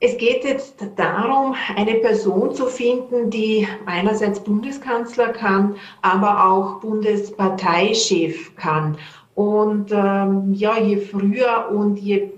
[0.00, 8.56] Es geht jetzt darum, eine Person zu finden, die einerseits Bundeskanzler kann, aber auch Bundesparteichef
[8.56, 8.98] kann.
[9.36, 12.30] Und ähm, ja, je früher und je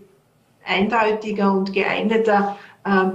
[0.66, 2.58] eindeutiger und geeigneter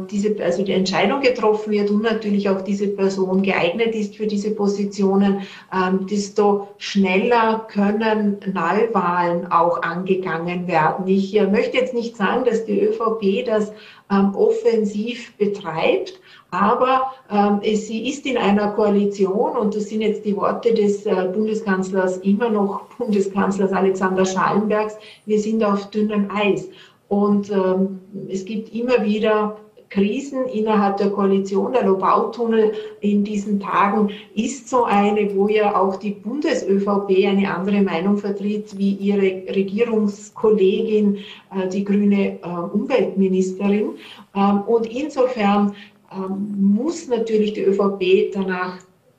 [0.09, 4.51] diese, also die Entscheidung getroffen wird und natürlich auch diese Person geeignet ist für diese
[4.51, 5.43] Positionen,
[5.73, 11.07] ähm, desto schneller können Neuwahlen auch angegangen werden.
[11.07, 13.71] Ich äh, möchte jetzt nicht sagen, dass die ÖVP das
[14.11, 16.19] ähm, offensiv betreibt,
[16.51, 21.29] aber ähm, sie ist in einer Koalition und das sind jetzt die Worte des äh,
[21.33, 26.67] Bundeskanzlers, immer noch Bundeskanzlers Alexander Schallenbergs, wir sind auf dünnem Eis.
[27.11, 27.99] Und ähm,
[28.29, 29.57] es gibt immer wieder
[29.89, 31.73] Krisen innerhalb der Koalition.
[31.73, 37.81] Der Lobautunnel in diesen Tagen ist so eine, wo ja auch die Bundes-ÖVP eine andere
[37.81, 41.17] Meinung vertritt wie ihre Regierungskollegin,
[41.53, 43.89] äh, die grüne äh, Umweltministerin.
[44.33, 45.75] Ähm, und insofern
[46.13, 48.77] ähm, muss natürlich die ÖVP danach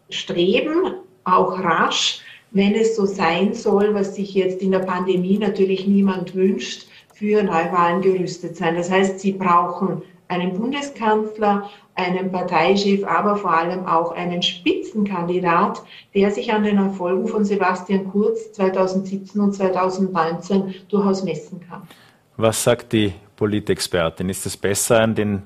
[0.09, 2.23] streben, auch rasch,
[2.53, 6.87] wenn es so sein soll, was sich jetzt in der Pandemie natürlich niemand wünscht,
[7.23, 8.75] für Neuwahlen gerüstet sein.
[8.75, 15.85] Das heißt, sie brauchen einen Bundeskanzler, einen Parteichef, aber vor allem auch einen Spitzenkandidat,
[16.17, 21.83] der sich an den Erfolgen von Sebastian Kurz 2017 und 2019 durchaus messen kann.
[22.37, 24.29] Was sagt die Politexpertin?
[24.29, 25.43] Ist es besser, an den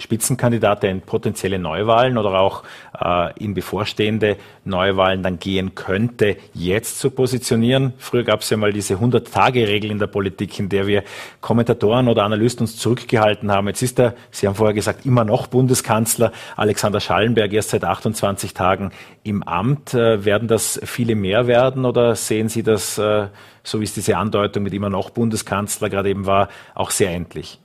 [0.00, 2.62] Spitzenkandidat, der in potenzielle Neuwahlen oder auch
[3.00, 7.92] äh, in bevorstehende Neuwahlen dann gehen könnte, jetzt zu positionieren.
[7.98, 11.02] Früher gab es ja mal diese 100-Tage-Regel in der Politik, in der wir
[11.40, 13.68] Kommentatoren oder Analysten uns zurückgehalten haben.
[13.68, 18.54] Jetzt ist er, Sie haben vorher gesagt, immer noch Bundeskanzler Alexander Schallenberg erst seit 28
[18.54, 18.92] Tagen
[19.22, 19.94] im Amt.
[19.94, 23.28] Äh, werden das viele mehr werden oder sehen Sie das, äh,
[23.62, 27.58] so wie es diese Andeutung mit immer noch Bundeskanzler gerade eben war, auch sehr endlich?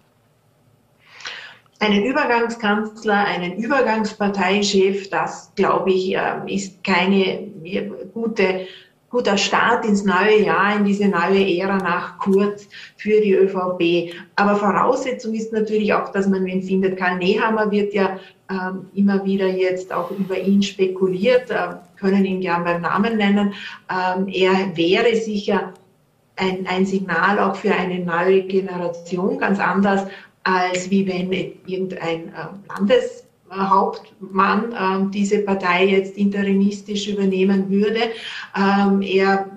[1.80, 7.47] Einen Übergangskanzler, einen Übergangsparteichef, das glaube ich, ähm, ist keine
[8.13, 8.67] gute
[9.15, 12.67] guter Start ins neue Jahr, in diese neue Ära nach Kurz
[12.97, 14.13] für die ÖVP.
[14.36, 16.97] Aber Voraussetzung ist natürlich auch, dass man wen findet.
[16.97, 18.19] Karl Nehammer wird ja
[18.49, 23.53] ähm, immer wieder jetzt auch über ihn spekuliert, äh, können ihn gern beim Namen nennen.
[23.89, 25.71] Ähm, er wäre sicher
[26.36, 30.07] ein, ein Signal auch für eine neue Generation, ganz anders
[30.45, 38.11] als wie wenn irgendein äh, Hauptmann äh, diese Partei jetzt interimistisch übernehmen würde.
[38.55, 39.49] Ähm, er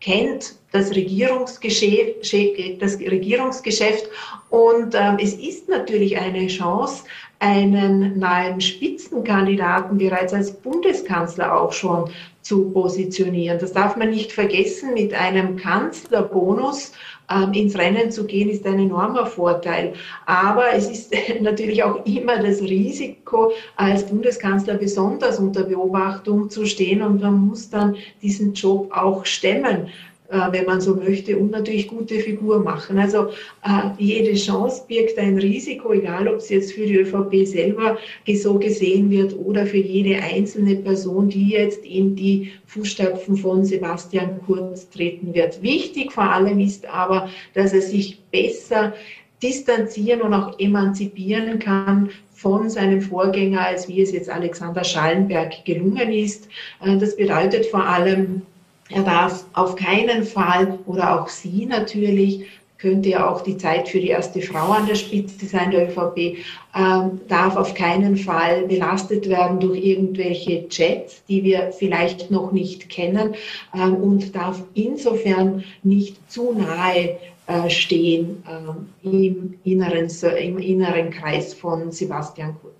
[0.00, 2.32] kennt das Regierungsgeschäft,
[2.80, 4.08] das Regierungsgeschäft
[4.50, 7.04] und ähm, es ist natürlich eine Chance,
[7.38, 12.10] einen neuen Spitzenkandidaten bereits als Bundeskanzler auch schon
[12.42, 13.58] zu positionieren.
[13.58, 14.94] Das darf man nicht vergessen.
[14.94, 16.92] Mit einem Kanzlerbonus
[17.30, 19.94] ähm, ins Rennen zu gehen, ist ein enormer Vorteil.
[20.26, 27.02] Aber es ist natürlich auch immer das Risiko, als Bundeskanzler besonders unter Beobachtung zu stehen
[27.02, 29.88] und man muss dann diesen Job auch stemmen.
[30.30, 32.98] Äh, wenn man so möchte, und natürlich gute Figur machen.
[32.98, 33.28] Also
[33.62, 37.98] äh, jede Chance birgt ein Risiko, egal ob es jetzt für die ÖVP selber
[38.34, 44.40] so gesehen wird oder für jede einzelne Person, die jetzt in die Fußstapfen von Sebastian
[44.46, 45.62] Kurz treten wird.
[45.62, 48.94] Wichtig vor allem ist aber, dass er sich besser
[49.42, 56.10] distanzieren und auch emanzipieren kann von seinem Vorgänger, als wie es jetzt Alexander Schallenberg gelungen
[56.10, 56.48] ist.
[56.82, 58.40] Äh, das bedeutet vor allem,
[58.94, 60.78] er darf auf keinen Fall.
[60.86, 62.46] Oder auch sie natürlich.
[62.76, 66.36] Könnte ja auch die Zeit für die erste Frau an der Spitze sein der ÖVP,
[66.76, 72.90] ähm, darf auf keinen Fall belastet werden durch irgendwelche Chats, die wir vielleicht noch nicht
[72.90, 73.36] kennen
[73.74, 77.16] ähm, und darf insofern nicht zu nahe
[77.46, 82.73] äh, stehen äh, im, inneren, im inneren Kreis von Sebastian Kurz.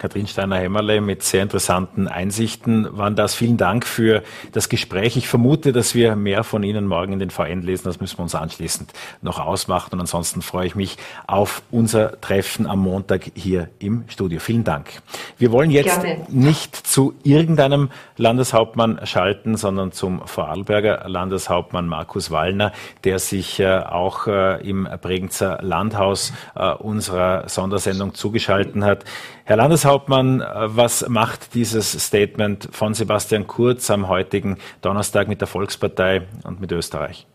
[0.00, 3.34] Katrin Steiner-Hämmerle mit sehr interessanten Einsichten waren das.
[3.34, 5.18] Vielen Dank für das Gespräch.
[5.18, 7.84] Ich vermute, dass wir mehr von Ihnen morgen in den VN lesen.
[7.84, 9.90] Das müssen wir uns anschließend noch ausmachen.
[9.92, 10.96] Und ansonsten freue ich mich
[11.26, 14.40] auf unser Treffen am Montag hier im Studio.
[14.40, 14.88] Vielen Dank.
[15.36, 16.24] Wir wollen jetzt Gerne.
[16.30, 22.72] nicht zu irgendeinem Landeshauptmann schalten, sondern zum Vorarlberger Landeshauptmann Markus Wallner,
[23.04, 29.04] der sich äh, auch äh, im Bregenzer Landhaus äh, unserer Sondersendung zugeschalten hat.
[29.50, 36.22] Herr Landeshauptmann, was macht dieses Statement von Sebastian Kurz am heutigen Donnerstag mit der Volkspartei
[36.44, 37.26] und mit Österreich?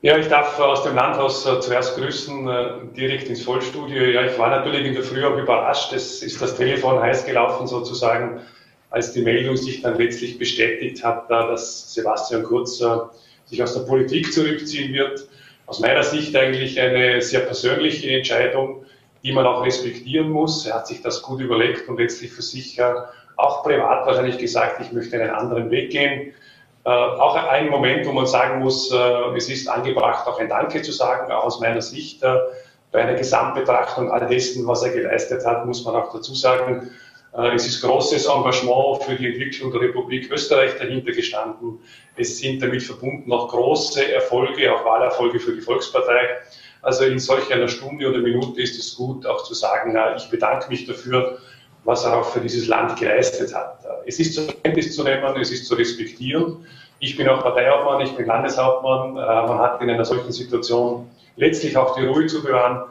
[0.00, 4.02] Ja, ich darf aus dem Landhaus äh, zuerst grüßen, äh, direkt ins Vollstudio.
[4.04, 5.92] Ja, ich war natürlich in der Früh auch überrascht.
[5.92, 8.40] Es ist das Telefon heiß gelaufen sozusagen,
[8.88, 12.96] als die Meldung sich dann letztlich bestätigt hat, dass Sebastian Kurz äh,
[13.44, 15.28] sich aus der Politik zurückziehen wird.
[15.66, 18.86] Aus meiner Sicht eigentlich eine sehr persönliche Entscheidung
[19.28, 20.64] die man auch respektieren muss.
[20.64, 22.80] Er hat sich das gut überlegt und letztlich für sich
[23.36, 26.32] auch privat wahrscheinlich gesagt, ich möchte einen anderen Weg gehen.
[26.84, 30.80] Äh, auch ein Moment, wo man sagen muss, äh, es ist angebracht, auch ein Danke
[30.80, 32.22] zu sagen, auch aus meiner Sicht.
[32.22, 32.36] Äh,
[32.90, 36.90] bei einer Gesamtbetrachtung all dessen, was er geleistet hat, muss man auch dazu sagen,
[37.54, 41.78] es ist großes Engagement für die Entwicklung der Republik Österreich dahinter gestanden.
[42.16, 46.38] Es sind damit verbunden auch große Erfolge, auch Wahlerfolge für die Volkspartei.
[46.82, 50.30] Also in solch einer Stunde oder Minute ist es gut, auch zu sagen, na, ich
[50.30, 51.38] bedanke mich dafür,
[51.84, 53.78] was er auch für dieses Land geleistet hat.
[54.06, 56.66] Es ist zur Kenntnis zu nehmen, es ist zu respektieren.
[57.00, 59.16] Ich bin auch Parteihauptmann, ich bin Landeshauptmann.
[59.16, 62.84] Äh, man hat in einer solchen Situation letztlich auch die Ruhe zu bewahren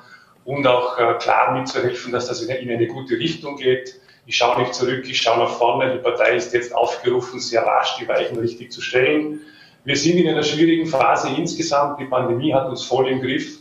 [0.45, 3.99] und auch äh, klar mitzuhelfen, dass das in eine gute Richtung geht.
[4.25, 5.91] Ich schaue nicht zurück, ich schaue nach vorne.
[5.93, 9.41] Die Partei ist jetzt aufgerufen, sehr rasch die Weichen richtig zu stellen.
[9.83, 11.99] Wir sind in einer schwierigen Phase insgesamt.
[11.99, 13.59] Die Pandemie hat uns voll im Griff.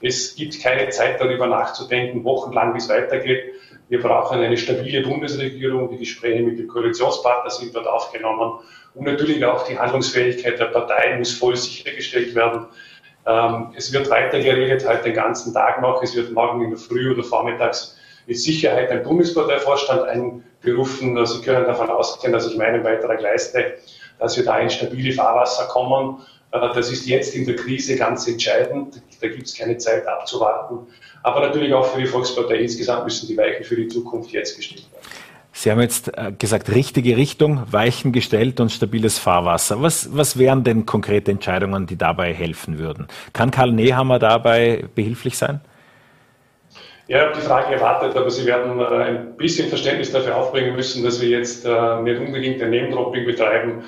[0.00, 3.54] Es gibt keine Zeit darüber nachzudenken, wochenlang, wie es weitergeht.
[3.88, 5.90] Wir brauchen eine stabile Bundesregierung.
[5.90, 8.58] Die Gespräche mit dem Koalitionspartner sind dort aufgenommen.
[8.94, 12.66] Und natürlich auch die Handlungsfähigkeit der Partei muss voll sichergestellt werden.
[13.26, 16.02] Ähm, es wird weiter geredet, halt den ganzen Tag noch.
[16.02, 21.24] Es wird morgen in der Früh oder vormittags mit Sicherheit ein Bundesparteivorstand einberufen.
[21.26, 23.74] Sie können davon ausgehen, dass ich meinen Beitrag leiste,
[24.18, 26.22] dass wir da in stabile Fahrwasser kommen.
[26.50, 29.02] Das ist jetzt in der Krise ganz entscheidend.
[29.20, 30.86] Da gibt es keine Zeit abzuwarten.
[31.22, 34.86] Aber natürlich auch für die Volkspartei insgesamt müssen die Weichen für die Zukunft jetzt gestellt
[34.92, 35.04] werden.
[35.52, 39.80] Sie haben jetzt äh, gesagt, richtige Richtung, Weichen gestellt und stabiles Fahrwasser.
[39.80, 43.08] Was, was wären denn konkrete Entscheidungen, die dabei helfen würden?
[43.32, 45.62] Kann Karl Nehammer dabei behilflich sein?
[47.08, 50.76] Ja, ich habe die Frage erwartet, aber Sie werden äh, ein bisschen Verständnis dafür aufbringen
[50.76, 53.84] müssen, dass wir jetzt äh, nicht unbedingt ein Name-Dropping betreiben,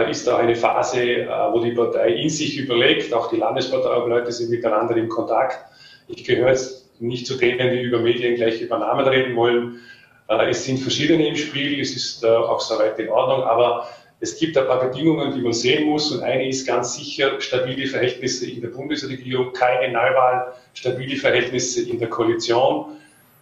[0.00, 4.50] ist da eine Phase, äh, wo die Partei in sich überlegt, auch die Landesparteileute sind
[4.50, 5.58] miteinander in Kontakt.
[6.08, 9.80] Ich gehöre jetzt nicht zu denen, die über Medien gleich über Namen reden wollen.
[10.28, 13.86] Äh, es sind verschiedene im Spiel, es ist auch soweit in Ordnung, aber
[14.20, 17.86] es gibt ein paar Bedingungen, die man sehen muss und eine ist ganz sicher stabile
[17.86, 22.86] Verhältnisse in der Bundesregierung, keine Neuwahl, stabile Verhältnisse in der Koalition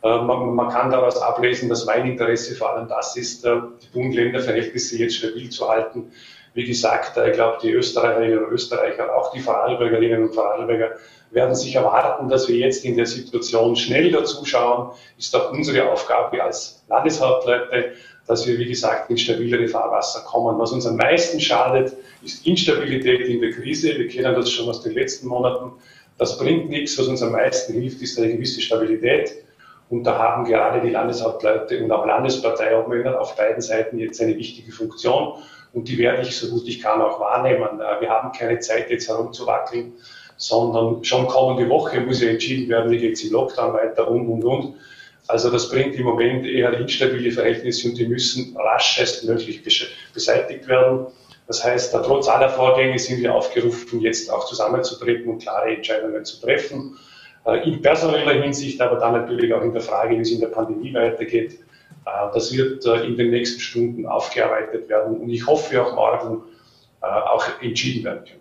[0.02, 5.16] Man, man, kann daraus ablesen, dass mein Interesse vor allem das ist, die Bund-Länder-Verhältnisse jetzt
[5.16, 6.10] stabil zu halten.
[6.54, 10.96] Wie gesagt, ich glaube, die Österreicherinnen und Österreicher, auch die Vorarlbergerinnen und Vorarlberger,
[11.30, 14.90] werden sich erwarten, dass wir jetzt in der Situation schnell dazuschauen.
[15.16, 17.92] Ist auch unsere Aufgabe als Landeshauptleute,
[18.26, 20.58] dass wir, wie gesagt, in stabilere Fahrwasser kommen.
[20.58, 23.96] Was uns am meisten schadet, ist Instabilität in der Krise.
[23.96, 25.72] Wir kennen das schon aus den letzten Monaten.
[26.18, 26.98] Das bringt nichts.
[26.98, 29.44] Was uns am meisten hilft, ist eine gewisse Stabilität.
[29.88, 34.70] Und da haben gerade die Landeshauptleute und auch Landesparteiobmänner auf beiden Seiten jetzt eine wichtige
[34.70, 35.34] Funktion.
[35.72, 37.80] Und die werde ich so gut ich kann auch wahrnehmen.
[37.80, 39.94] Äh, wir haben keine Zeit, jetzt herumzuwackeln
[40.40, 44.26] sondern schon kommende Woche muss ja entschieden werden, wie geht es im Lockdown weiter und,
[44.26, 44.74] und, und.
[45.28, 49.62] Also das bringt im Moment eher instabile Verhältnisse und die müssen raschestmöglich
[50.14, 51.06] beseitigt werden.
[51.46, 56.40] Das heißt, trotz aller Vorgänge sind wir aufgerufen, jetzt auch zusammenzutreten und klare Entscheidungen zu
[56.40, 56.96] treffen.
[57.44, 60.48] Äh, in personeller Hinsicht, aber dann natürlich auch in der Frage, wie es in der
[60.48, 61.58] Pandemie weitergeht.
[62.06, 66.42] Äh, das wird äh, in den nächsten Stunden aufgearbeitet werden und ich hoffe auch morgen
[67.02, 68.40] auch entschieden werden können.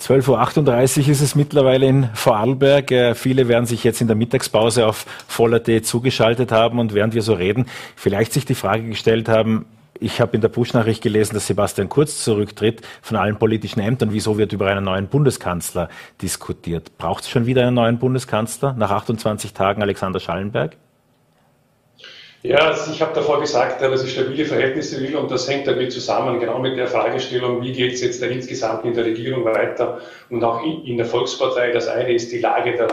[0.00, 2.90] 12.38 Uhr ist es mittlerweile in Vorarlberg.
[2.90, 7.20] Äh, viele werden sich jetzt in der Mittagspause auf Voller.de zugeschaltet haben und während wir
[7.20, 9.66] so reden, vielleicht sich die Frage gestellt haben,
[10.02, 14.12] ich habe in der Push-Nachricht gelesen, dass Sebastian Kurz zurücktritt von allen politischen Ämtern.
[14.12, 15.90] Wieso wird über einen neuen Bundeskanzler
[16.22, 16.96] diskutiert?
[16.96, 20.78] Braucht es schon wieder einen neuen Bundeskanzler nach 28 Tagen Alexander Schallenberg?
[22.42, 25.92] Ja, also ich habe davor gesagt, dass ich stabile Verhältnisse will und das hängt damit
[25.92, 30.00] zusammen, genau mit der Fragestellung, wie geht es jetzt dann insgesamt in der Regierung weiter
[30.30, 31.70] und auch in der Volkspartei.
[31.70, 32.88] Das eine ist die Lage der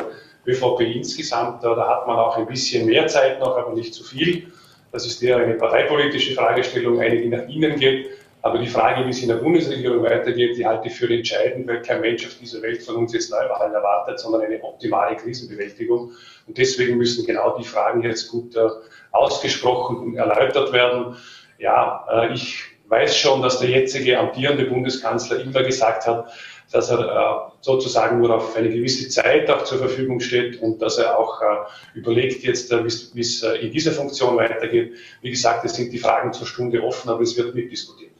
[0.45, 4.51] ÖVP insgesamt, da hat man auch ein bisschen mehr Zeit noch, aber nicht zu viel.
[4.91, 8.07] Das ist eher eine parteipolitische Fragestellung, eine, die nach innen geht.
[8.41, 11.81] Aber die Frage, wie es in der Bundesregierung weitergeht, die halte ich für entscheidend, weil
[11.81, 16.11] kein Mensch auf dieser Welt von uns jetzt Neuwahlen erwartet, sondern eine optimale Krisenbewältigung.
[16.47, 18.69] Und deswegen müssen genau die Fragen jetzt gut äh,
[19.18, 21.15] ausgesprochen und erläutert werden.
[21.57, 26.32] Ja, äh, ich weiß schon, dass der jetzige amtierende Bundeskanzler immer gesagt hat,
[26.72, 30.97] dass er äh, sozusagen nur auf eine gewisse Zeit auch zur Verfügung steht und dass
[30.97, 34.93] er auch äh, überlegt jetzt, äh, wie es äh, in dieser Funktion weitergeht.
[35.22, 38.16] Wie gesagt, es sind die Fragen zur Stunde offen, aber es wird mitdiskutiert.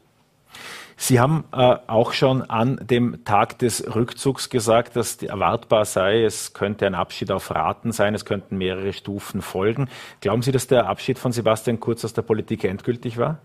[1.00, 6.54] Sie haben äh, auch schon an dem Tag des Rückzugs gesagt, dass erwartbar sei, es
[6.54, 9.88] könnte ein Abschied auf Raten sein, es könnten mehrere Stufen folgen.
[10.20, 13.38] Glauben Sie, dass der Abschied von Sebastian Kurz aus der Politik endgültig war?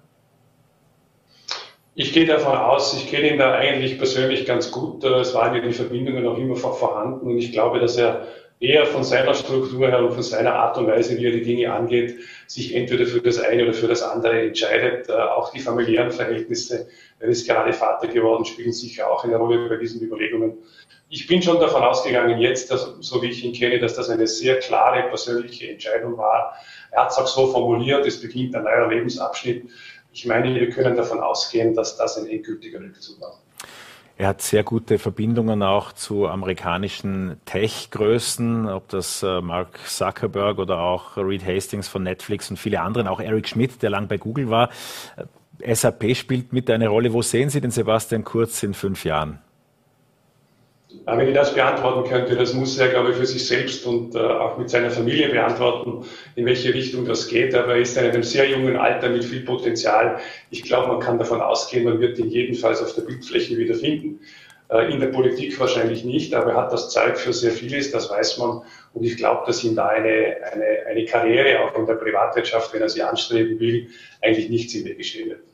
[1.94, 5.04] Ich gehe davon aus, ich kenne ihn da eigentlich persönlich ganz gut.
[5.04, 8.26] Es waren ja die Verbindungen auch immer vorhanden und ich glaube, dass er
[8.64, 11.74] eher von seiner Struktur her und von seiner Art und Weise, wie er die Dinge
[11.74, 12.16] angeht,
[12.48, 15.10] sich entweder für das eine oder für das andere entscheidet.
[15.10, 16.88] Äh, auch die familiären Verhältnisse,
[17.24, 20.58] er ist gerade Vater geworden, spielen sicher auch eine Rolle bei diesen Überlegungen.
[21.08, 24.28] Ich bin schon davon ausgegangen jetzt, dass, so wie ich ihn kenne, dass das eine
[24.28, 26.54] sehr klare persönliche Entscheidung war.
[26.92, 29.70] Er hat es auch so formuliert, es beginnt ein neuer Lebensabschnitt.
[30.12, 33.40] Ich meine, wir können davon ausgehen, dass das ein endgültiger Rückzug war.
[34.18, 40.80] Er hat sehr gute Verbindungen auch zu amerikanischen Tech-Größen, ob das äh, Mark Zuckerberg oder
[40.80, 44.50] auch Reed Hastings von Netflix und viele anderen, auch Eric Schmidt, der lang bei Google
[44.50, 44.70] war.
[45.74, 47.14] SAP spielt mit eine Rolle.
[47.14, 49.40] Wo sehen Sie den Sebastian Kurz in fünf Jahren?
[51.06, 54.20] Wenn ich das beantworten könnte, das muss er, glaube ich, für sich selbst und äh,
[54.20, 56.06] auch mit seiner Familie beantworten,
[56.36, 57.56] in welche Richtung das geht.
[57.56, 60.20] Aber er ist in einem sehr jungen Alter mit viel Potenzial.
[60.50, 64.20] Ich glaube, man kann davon ausgehen, man wird ihn jedenfalls auf der Bildfläche wiederfinden.
[64.70, 68.10] Äh, in der Politik wahrscheinlich nicht, aber er hat das Zeug für sehr vieles, das
[68.10, 68.62] weiß man.
[68.94, 72.82] Und ich glaube, dass ihm da eine, eine, eine Karriere auch in der Privatwirtschaft, wenn
[72.82, 73.90] er sie anstreben will,
[74.22, 75.53] eigentlich nichts in der stehen wird.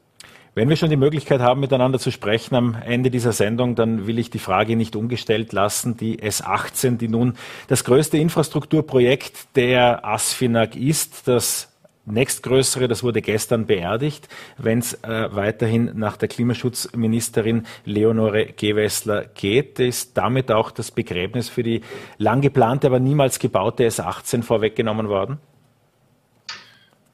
[0.56, 4.18] Wenn wir schon die Möglichkeit haben, miteinander zu sprechen am Ende dieser Sendung, dann will
[4.18, 5.96] ich die Frage nicht ungestellt lassen.
[5.96, 7.36] Die S18, die nun
[7.68, 11.70] das größte Infrastrukturprojekt der ASFINAG ist, das
[12.06, 14.28] nächstgrößere, das wurde gestern beerdigt,
[14.58, 21.50] wenn es äh, weiterhin nach der Klimaschutzministerin Leonore Gewessler geht, ist damit auch das Begräbnis
[21.50, 21.82] für die
[22.18, 25.40] lang geplante, aber niemals gebaute S18 vorweggenommen worden?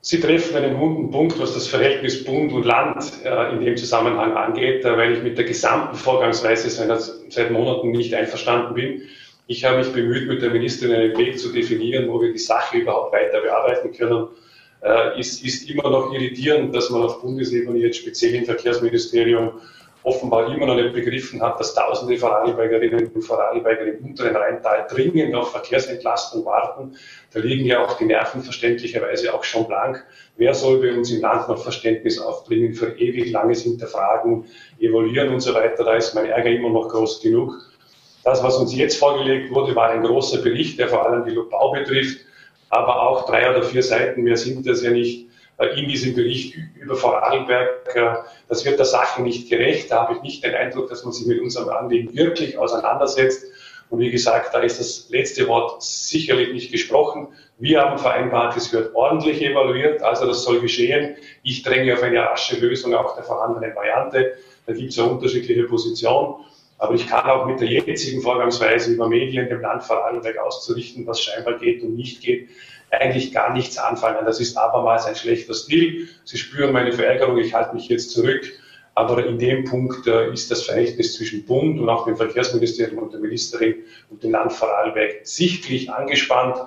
[0.07, 4.37] Sie treffen einen wunden Punkt, was das Verhältnis Bund und Land äh, in dem Zusammenhang
[4.37, 9.01] angeht, äh, weil ich mit der gesamten Vorgangsweise seit, seit Monaten nicht einverstanden bin.
[9.47, 12.77] Ich habe mich bemüht, mit der Ministerin einen Weg zu definieren, wo wir die Sache
[12.77, 14.27] überhaupt weiter bearbeiten können.
[14.83, 19.53] Äh, ist, ist immer noch irritierend, dass man auf Bundesebene jetzt speziell im Verkehrsministerium
[20.05, 25.33] offenbar immer noch nicht begriffen hat, dass tausende Vorarlbergerinnen und Vorarlberger im unteren Rheintal dringend
[25.33, 26.95] auf Verkehrsentlastung warten.
[27.33, 30.05] Da liegen ja auch die Nerven verständlicherweise auch schon blank.
[30.37, 34.45] Wer soll bei uns im Land noch Verständnis aufbringen für ewig langes Hinterfragen,
[34.79, 35.83] Evaluieren und so weiter?
[35.83, 37.57] Da ist mein Ärger immer noch groß genug.
[38.23, 41.71] Das, was uns jetzt vorgelegt wurde, war ein großer Bericht, der vor allem die Bau
[41.71, 42.19] betrifft.
[42.69, 45.27] aber auch drei oder vier Seiten mehr sind das ja nicht
[45.75, 47.95] in diesem Bericht über Vorarlberg.
[47.95, 48.15] Äh,
[48.49, 49.91] das wird der Sache nicht gerecht.
[49.91, 53.45] Da habe ich nicht den Eindruck, dass man sich mit unserem Anliegen wirklich auseinandersetzt.
[53.89, 57.27] Und wie gesagt, da ist das letzte Wort sicherlich nicht gesprochen.
[57.59, 61.15] Wir haben vereinbart, es wird ordentlich evaluiert, also das soll geschehen.
[61.43, 64.33] Ich dränge auf eine rasche Lösung auch der vorhandenen Variante.
[64.65, 66.35] Da gibt es ja unterschiedliche Positionen.
[66.77, 71.21] Aber ich kann auch mit der jetzigen Vorgangsweise über Medien dem Land Vorarlberg auszurichten, was
[71.21, 72.49] scheinbar geht und nicht geht,
[73.01, 74.25] eigentlich gar nichts anfangen.
[74.25, 76.09] Das ist abermals ein schlechter Stil.
[76.23, 78.41] Sie spüren meine Verärgerung, ich halte mich jetzt zurück.
[78.95, 83.11] Aber in dem Punkt äh, ist das Verhältnis zwischen Bund und auch dem Verkehrsministerium und
[83.11, 86.57] der Ministerin und dem Land Vorarlberg sichtlich angespannt.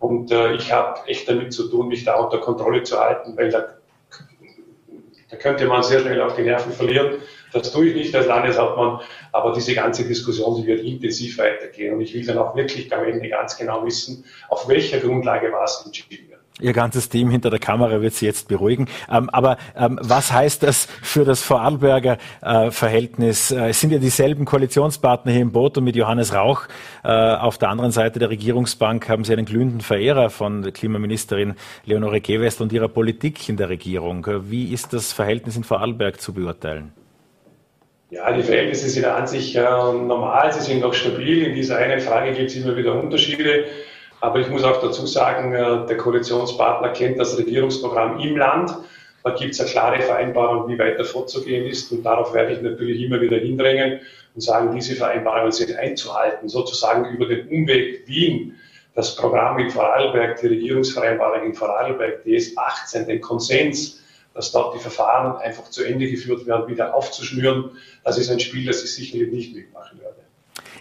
[0.00, 3.50] Und äh, ich habe echt damit zu tun, mich da unter Kontrolle zu halten, weil
[3.50, 3.77] da,
[5.30, 7.16] da könnte man sehr schnell auf die Nerven verlieren.
[7.52, 9.00] Das tue ich nicht als Landeshauptmann,
[9.32, 11.94] aber diese ganze Diskussion, die wird intensiv weitergehen.
[11.94, 15.84] Und ich will dann auch wirklich am Ende ganz genau wissen, auf welcher Grundlage was
[15.84, 16.37] entschieden wird.
[16.60, 18.88] Ihr ganzes Team hinter der Kamera wird Sie jetzt beruhigen.
[19.10, 23.50] Ähm, aber ähm, was heißt das für das Vorarlberger äh, Verhältnis?
[23.50, 26.66] Äh, es sind ja dieselben Koalitionspartner hier im Boot und mit Johannes Rauch
[27.04, 31.54] äh, auf der anderen Seite der Regierungsbank haben Sie einen glühenden Verehrer von Klimaministerin
[31.84, 34.26] Leonore Gewest und ihrer Politik in der Regierung.
[34.50, 36.92] Wie ist das Verhältnis in Vorarlberg zu beurteilen?
[38.10, 41.42] Ja, die Verhältnisse sind an sich äh, normal, sie sind noch stabil.
[41.42, 43.66] In dieser einen Frage gibt es immer wieder Unterschiede.
[44.20, 48.74] Aber ich muss auch dazu sagen, äh, der Koalitionspartner kennt das Regierungsprogramm im Land.
[49.22, 51.92] Da gibt es eine klare Vereinbarung, wie weiter vorzugehen ist.
[51.92, 54.00] Und darauf werde ich natürlich immer wieder hindrängen
[54.34, 58.56] und sagen, diese Vereinbarungen sind einzuhalten, sozusagen über den Umweg Wien.
[58.94, 64.02] Das Programm in Vorarlberg, die Regierungsvereinbarung in Vorarlberg, DS 18, den Konsens,
[64.34, 67.70] dass dort die Verfahren einfach zu Ende geführt werden, wieder aufzuschnüren.
[68.04, 70.17] Das ist ein Spiel, das ich sicherlich nicht mitmachen werde.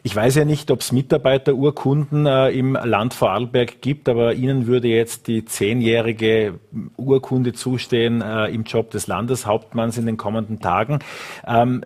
[0.04, 4.88] Ich weiß ja nicht, ob es Mitarbeiterurkunden äh, im Land Vorarlberg gibt, aber Ihnen würde
[4.88, 6.60] jetzt die zehnjährige
[6.98, 11.00] Urkunde zustehen äh, im Job des Landeshauptmanns in den kommenden Tagen.
[11.48, 11.84] Ähm,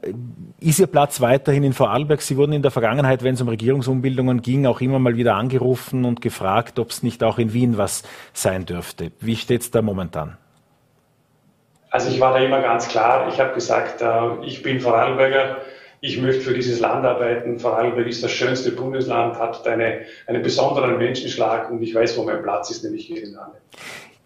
[0.59, 2.21] ist Ihr Platz weiterhin in Vorarlberg?
[2.21, 6.05] Sie wurden in der Vergangenheit, wenn es um Regierungsumbildungen ging, auch immer mal wieder angerufen
[6.05, 9.11] und gefragt, ob es nicht auch in Wien was sein dürfte.
[9.19, 10.38] Wie steht es da momentan?
[11.91, 13.27] Also ich war da immer ganz klar.
[13.27, 15.57] Ich habe gesagt, äh, ich bin Vorarlberger.
[16.03, 17.60] Ich möchte für dieses Land arbeiten.
[17.60, 22.41] Vorarlberg ist das schönste Bundesland, hat eine, einen besonderen Menschenschlag und ich weiß, wo mein
[22.41, 23.57] Platz ist, nämlich hier im Lande.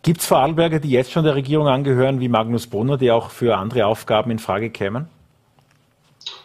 [0.01, 3.57] Gibt es Vorarlberger, die jetzt schon der Regierung angehören, wie Magnus Brunner, die auch für
[3.57, 5.09] andere Aufgaben in Frage kämen?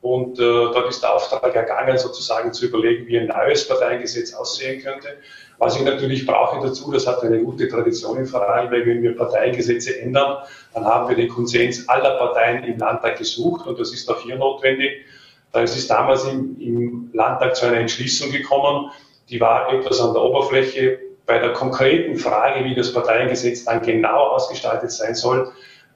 [0.00, 4.82] Und äh, dort ist der Auftrag ergangen, sozusagen zu überlegen, wie ein neues Parteiengesetz aussehen
[4.82, 5.08] könnte.
[5.58, 10.00] Was ich natürlich brauche dazu, das hat eine gute Tradition in Vorarlberg, wenn wir Parteiengesetze
[10.00, 10.38] ändern,
[10.72, 14.36] dann haben wir den Konsens aller Parteien im Landtag gesucht und das ist auch hier
[14.36, 15.04] notwendig.
[15.52, 18.90] Es ist damals im, im Landtag zu einer Entschließung gekommen,
[19.28, 21.00] die war etwas an der Oberfläche.
[21.26, 25.50] Bei der konkreten Frage, wie das Parteiengesetz dann genau ausgestaltet sein soll,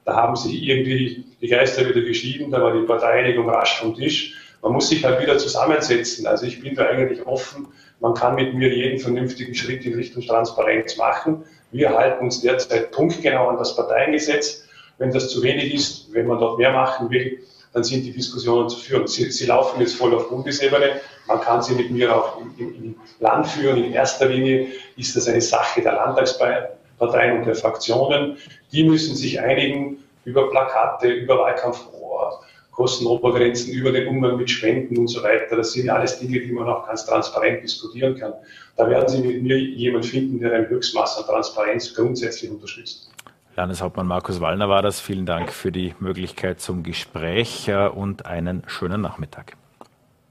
[0.05, 4.35] da haben sich irgendwie die Geister wieder geschieden, da war die Parteieinigung rasch vom Tisch.
[4.61, 6.27] Man muss sich halt wieder zusammensetzen.
[6.27, 7.67] Also ich bin da eigentlich offen.
[8.03, 11.45] Man kann mit mir jeden vernünftigen Schritt in Richtung Transparenz machen.
[11.71, 14.65] Wir halten uns derzeit punktgenau an das Parteiengesetz.
[14.97, 17.39] Wenn das zu wenig ist, wenn man dort mehr machen will,
[17.71, 19.07] dann sind die Diskussionen zu führen.
[19.07, 20.99] Sie, sie laufen jetzt voll auf Bundesebene.
[21.27, 23.81] Man kann sie mit mir auch im, im, im Land führen.
[23.81, 24.67] In erster Linie
[24.97, 26.67] ist das eine Sache der Landtagsparteien
[26.99, 28.37] Parteien und der Fraktionen.
[28.73, 32.41] Die müssen sich einigen über Plakate, über Wahlkampfrohr,
[32.73, 35.55] Kostenobergrenzen über den Umgang mit Spenden und so weiter.
[35.55, 38.33] Das sind alles Dinge, die man auch ganz transparent diskutieren kann.
[38.75, 43.11] Da werden Sie mit mir jemanden finden, der ein Höchstmaß an Transparenz grundsätzlich unterstützt.
[43.55, 44.99] Landeshauptmann Markus Wallner war das.
[44.99, 49.55] Vielen Dank für die Möglichkeit zum Gespräch äh, und einen schönen Nachmittag.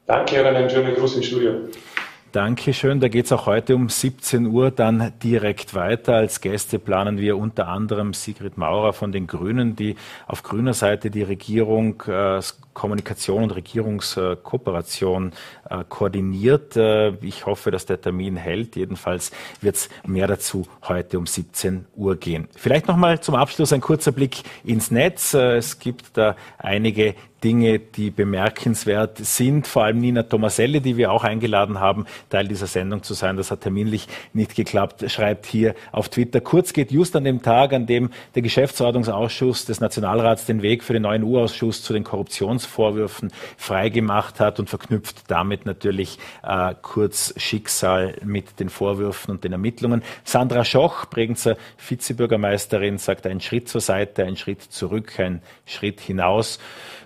[0.06, 1.52] Danke und einen schönen Gruß ins Studio.
[2.32, 2.98] Dankeschön.
[2.98, 6.14] Da geht es auch heute um 17 Uhr dann direkt weiter.
[6.14, 9.96] Als Gäste planen wir unter anderem Sigrid Maurer von den Grünen, die
[10.26, 12.40] auf grüner Seite die Regierung äh,
[12.72, 15.32] Kommunikation und Regierungskooperation
[15.88, 16.76] koordiniert.
[16.76, 18.76] Äh, ich hoffe, dass der Termin hält.
[18.76, 19.30] Jedenfalls
[19.60, 22.48] wird es mehr dazu heute um 17 Uhr gehen.
[22.56, 25.34] Vielleicht noch mal zum Abschluss ein kurzer Blick ins Netz.
[25.34, 29.66] Äh, es gibt da einige Dinge, die bemerkenswert sind.
[29.66, 33.36] Vor allem Nina Tomaselli, die wir auch eingeladen haben, Teil dieser Sendung zu sein.
[33.36, 35.04] Das hat terminlich nicht geklappt.
[35.10, 36.40] Schreibt hier auf Twitter.
[36.40, 40.92] Kurz geht just an dem Tag, an dem der Geschäftsordnungsausschuss des Nationalrats den Weg für
[40.92, 48.16] den neuen U-Ausschuss zu den Korruptionsvorwürfen freigemacht hat und verknüpft damit natürlich äh, Kurz Schicksal
[48.24, 50.02] mit den Vorwürfen und den Ermittlungen.
[50.24, 56.58] Sandra Schoch, Bregenzer Vizebürgermeisterin, sagt ein Schritt zur Seite, ein Schritt zurück, ein Schritt hinaus.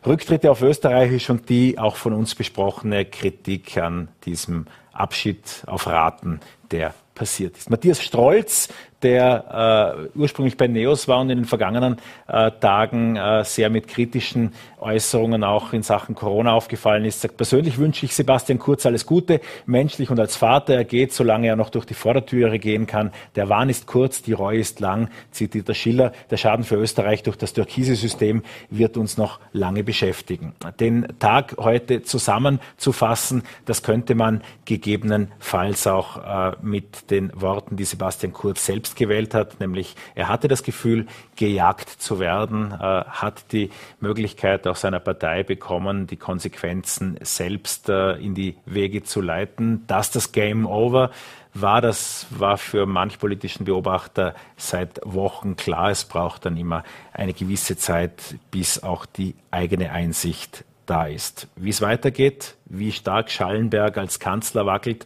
[0.07, 6.41] Rücktritte auf Österreichisch und die auch von uns besprochene Kritik an diesem Abschied auf Raten,
[6.71, 7.71] der passiert ist.
[7.71, 8.69] Matthias Strolz,
[9.03, 11.97] der äh, ursprünglich bei NEOS war und in den vergangenen
[12.29, 17.79] äh, Tagen äh, sehr mit kritischen Äußerungen auch in Sachen Corona aufgefallen ist, sagt, persönlich
[17.79, 20.75] wünsche ich Sebastian Kurz alles Gute, menschlich und als Vater.
[20.75, 23.13] Er geht, solange er noch durch die Vordertüre gehen kann.
[23.35, 26.13] Der Wahn ist kurz, die Reue ist lang, zitiert der Schiller.
[26.31, 30.55] Der Schaden für Österreich durch das Türkise-System wird uns noch lange beschäftigen.
[30.81, 38.33] Den Tag heute zusammenzufassen, das könnte man gegebenenfalls auch äh, mit den Worten, die Sebastian
[38.33, 41.07] Kurz selbst gewählt hat, nämlich er hatte das Gefühl,
[41.37, 48.13] gejagt zu werden, äh, hat die Möglichkeit auch seiner Partei bekommen, die Konsequenzen selbst äh,
[48.17, 49.87] in die Wege zu leiten.
[49.87, 51.11] Dass das Game Over
[51.55, 55.91] war, das war für manch politischen Beobachter seit Wochen klar.
[55.91, 61.49] Es braucht dann immer eine gewisse Zeit, bis auch die eigene Einsicht da ist.
[61.57, 65.05] Wie es weitergeht, wie stark Schallenberg als Kanzler wackelt,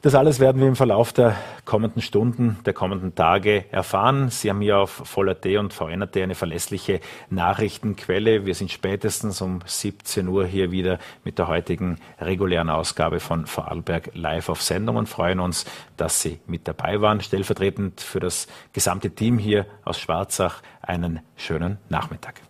[0.00, 1.34] das alles werden wir im Verlauf der
[1.64, 4.30] kommenden Stunden, der kommenden Tage erfahren.
[4.30, 7.00] Sie haben hier auf Voller.at und VNRT eine verlässliche
[7.30, 8.46] Nachrichtenquelle.
[8.46, 14.10] Wir sind spätestens um 17 Uhr hier wieder mit der heutigen regulären Ausgabe von Vorarlberg
[14.14, 15.64] live auf Sendung und freuen uns,
[15.96, 17.20] dass Sie mit dabei waren.
[17.20, 22.40] Stellvertretend für das gesamte Team hier aus Schwarzach einen schönen Nachmittag.